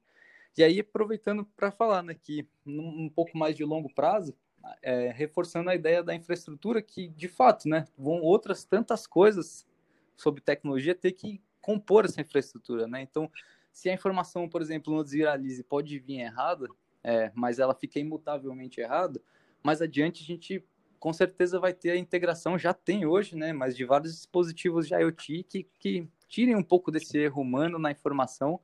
E 0.57 0.63
aí, 0.63 0.81
aproveitando 0.81 1.45
para 1.57 1.71
falar 1.71 2.03
né, 2.03 2.15
que 2.15 2.49
um 2.67 3.09
pouco 3.09 3.37
mais 3.37 3.57
de 3.57 3.65
longo 3.65 3.93
prazo, 3.93 4.35
é, 4.83 5.11
reforçando 5.11 5.71
a 5.71 5.75
ideia 5.75 6.03
da 6.03 6.15
infraestrutura, 6.15 6.83
que 6.83 7.09
de 7.09 7.29
fato, 7.29 7.69
né, 7.69 7.87
vão 7.97 8.21
outras 8.21 8.65
tantas 8.65 9.07
coisas 9.07 9.67
sobre 10.17 10.41
tecnologia 10.41 10.95
ter 10.95 11.13
que 11.13 11.41
compor 11.61 12.05
essa 12.05 12.21
infraestrutura, 12.21 12.87
né? 12.87 13.03
Então, 13.03 13.31
se 13.73 13.89
a 13.89 13.95
informação, 13.95 14.49
por 14.49 14.63
exemplo, 14.63 14.95
no 14.95 15.03
desviralize 15.03 15.63
pode 15.65 15.99
vir 15.99 16.21
errada, 16.21 16.69
é, 17.03 17.33
mas 17.35 17.59
ela 17.59 17.75
fica 17.75 17.99
imutavelmente 17.99 18.81
errada, 18.81 19.21
mais 19.63 19.83
adiante 19.83 20.23
a 20.23 20.27
gente 20.27 20.65
com 21.01 21.13
certeza 21.13 21.59
vai 21.59 21.75
ter 21.75 21.91
a 21.91 21.97
integração, 21.97 22.59
já 22.59 22.73
tem 22.73 23.05
hoje, 23.05 23.37
né? 23.37 23.53
Mas 23.53 23.77
de 23.77 23.85
vários 23.85 24.15
dispositivos 24.15 24.89
de 24.89 24.95
IoT 24.95 25.43
que, 25.43 25.67
que 25.79 26.09
tirem 26.29 26.57
um 26.57 26.63
pouco 26.63 26.91
desse 26.91 27.19
erro 27.19 27.43
humano 27.43 27.79
na 27.79 27.91
informação 27.91 28.59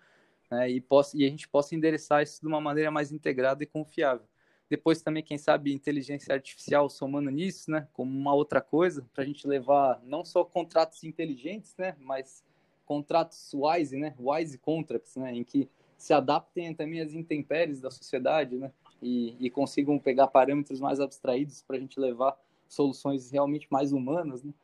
né, 0.50 0.70
e, 0.70 0.80
possa, 0.80 1.16
e 1.16 1.24
a 1.24 1.28
gente 1.28 1.46
possa 1.48 1.74
endereçar 1.74 2.22
isso 2.22 2.40
de 2.40 2.46
uma 2.46 2.60
maneira 2.60 2.90
mais 2.90 3.12
integrada 3.12 3.62
e 3.62 3.66
confiável. 3.66 4.26
Depois 4.70 5.02
também, 5.02 5.20
quem 5.20 5.36
sabe, 5.36 5.74
inteligência 5.74 6.32
artificial 6.32 6.88
somando 6.88 7.28
nisso, 7.28 7.68
né, 7.72 7.88
como 7.92 8.16
uma 8.16 8.32
outra 8.32 8.60
coisa, 8.60 9.04
para 9.12 9.24
a 9.24 9.26
gente 9.26 9.44
levar 9.44 10.00
não 10.04 10.24
só 10.24 10.44
contratos 10.44 11.02
inteligentes, 11.02 11.74
né, 11.76 11.96
mas 11.98 12.44
contratos 12.86 13.50
wise, 13.52 13.96
né, 13.96 14.14
wise 14.16 14.56
contracts, 14.58 15.16
né, 15.16 15.34
em 15.34 15.42
que 15.42 15.68
se 15.98 16.12
adaptem 16.12 16.72
também 16.72 17.00
às 17.00 17.12
intempéries 17.12 17.80
da 17.80 17.90
sociedade, 17.90 18.56
né, 18.56 18.70
e, 19.02 19.36
e 19.40 19.50
consigam 19.50 19.98
pegar 19.98 20.28
parâmetros 20.28 20.78
mais 20.78 21.00
abstraídos 21.00 21.62
para 21.62 21.76
a 21.76 21.80
gente 21.80 21.98
levar 21.98 22.38
soluções 22.68 23.32
realmente 23.32 23.66
mais 23.72 23.92
humanas, 23.92 24.44
né. 24.44 24.54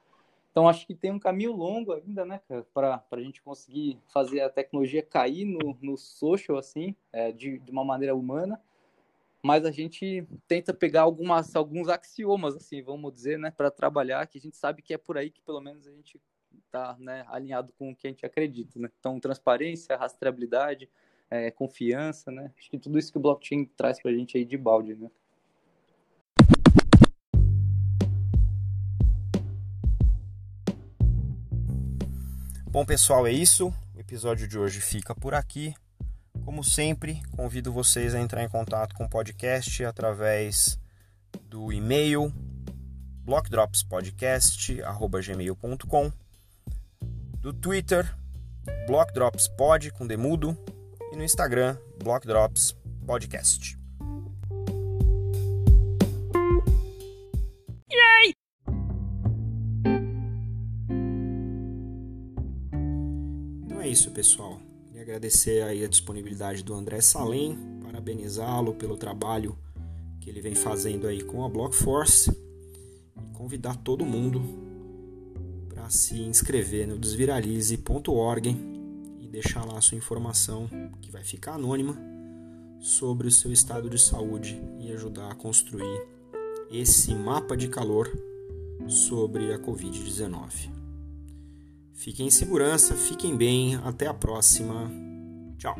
Então, 0.53 0.69
acho 0.69 0.87
que 0.87 0.95
tem 0.95 1.11
um 1.11 1.19
caminho 1.19 1.53
longo 1.53 1.92
ainda, 1.92 2.25
né, 2.25 2.40
para 2.73 3.03
a 3.11 3.21
gente 3.21 3.42
conseguir 3.42 3.99
fazer 4.07 4.40
a 4.40 4.49
tecnologia 4.49 5.03
cair 5.03 5.45
no, 5.45 5.77
no 5.83 5.99
social, 5.99 6.57
assim, 6.57 6.95
é, 7.12 7.33
de, 7.33 7.59
de 7.59 7.71
uma 7.73 7.85
maneira 7.85 8.14
humana, 8.14 8.59
mas 9.47 9.65
a 9.65 9.71
gente 9.71 10.27
tenta 10.49 10.75
pegar 10.75 11.03
algumas, 11.03 11.55
alguns 11.55 11.89
axiomas, 11.89 12.57
assim, 12.57 12.83
vamos 12.83 13.15
dizer, 13.15 13.39
né, 13.39 13.49
para 13.49 13.71
trabalhar, 13.71 14.27
que 14.27 14.39
a 14.39 14.41
gente 14.41 14.57
sabe 14.57 14.83
que 14.83 14.93
é 14.93 14.99
por 14.99 15.17
aí 15.17 15.31
que 15.31 15.41
pelo 15.41 15.61
menos 15.61 15.87
a 15.87 15.93
gente 15.93 16.21
está 16.67 16.97
né, 16.99 17.25
alinhado 17.29 17.73
com 17.79 17.93
o 17.93 17.95
que 17.95 18.09
a 18.09 18.11
gente 18.11 18.27
acredita, 18.27 18.77
né? 18.81 18.91
Então, 18.99 19.21
transparência, 19.21 19.97
rastreabilidade, 19.97 20.91
é, 21.31 21.53
confiança, 21.53 22.33
né? 22.33 22.53
Acho 22.59 22.69
que 22.69 22.77
tudo 22.77 22.99
isso 22.99 23.13
que 23.13 23.19
o 23.19 23.21
blockchain 23.21 23.67
traz 23.77 24.03
para 24.03 24.11
a 24.11 24.15
gente 24.15 24.37
aí 24.37 24.45
de 24.45 24.57
balde, 24.57 24.97
né? 24.97 25.09
Bom, 32.69 32.85
pessoal, 32.85 33.29
é 33.29 33.33
isso. 33.33 33.73
O 33.95 34.01
episódio 34.01 34.49
de 34.49 34.59
hoje 34.59 34.81
fica 34.81 35.15
por 35.15 35.35
aqui. 35.35 35.73
Como 36.47 36.63
sempre, 36.63 37.21
convido 37.33 37.73
vocês 37.73 38.15
a 38.15 38.21
entrar 38.21 38.45
em 38.45 38.49
contato 38.49 38.95
com 38.95 39.05
o 39.05 39.11
podcast 39.11 39.85
através 39.85 40.79
do 41.43 41.73
e-mail 41.73 42.33
blockdropspodcast@gmail.com, 43.25 46.13
do 47.41 47.53
Twitter 47.53 48.17
blockdropspod 48.87 49.91
com 49.91 50.07
demudo 50.07 50.57
e 51.13 51.17
no 51.17 51.25
Instagram 51.25 51.77
blockdropspodcast. 51.99 53.77
Então 63.65 63.81
é 63.81 63.89
isso, 63.89 64.13
pessoal 64.13 64.65
agradecer 65.07 65.62
aí 65.62 65.85
a 65.85 65.88
disponibilidade 65.88 66.64
do 66.64 66.75
André 66.75 67.01
Salem, 67.01 67.57
parabenizá-lo 67.81 68.75
pelo 68.75 68.97
trabalho 68.97 69.57
que 70.21 70.29
ele 70.29 70.40
vem 70.40 70.57
fazendo 70.57 71.07
aí 71.07 71.23
com 71.23 71.45
a 71.45 71.49
Blockforce 71.49 72.29
e 73.16 73.33
convidar 73.33 73.77
todo 73.77 74.05
mundo 74.05 74.42
para 75.69 75.88
se 75.90 76.19
inscrever 76.19 76.88
no 76.88 76.99
desviralize.org 76.99 78.49
e 79.21 79.29
deixar 79.29 79.64
lá 79.64 79.79
a 79.79 79.81
sua 79.81 79.97
informação, 79.97 80.69
que 81.01 81.12
vai 81.12 81.23
ficar 81.23 81.55
anônima, 81.55 81.97
sobre 82.81 83.29
o 83.29 83.31
seu 83.31 83.53
estado 83.53 83.88
de 83.88 84.01
saúde 84.01 84.61
e 84.81 84.90
ajudar 84.90 85.31
a 85.31 85.37
construir 85.37 86.03
esse 86.69 87.14
mapa 87.14 87.57
de 87.57 87.69
calor 87.69 88.11
sobre 88.88 89.55
a 89.55 89.59
Covid-19. 89.61 90.76
Fiquem 91.97 92.27
em 92.27 92.31
segurança, 92.31 92.95
fiquem 92.95 93.37
bem, 93.37 93.75
até 93.77 94.07
a 94.07 94.15
próxima. 94.15 94.91
Tchau. 95.59 95.75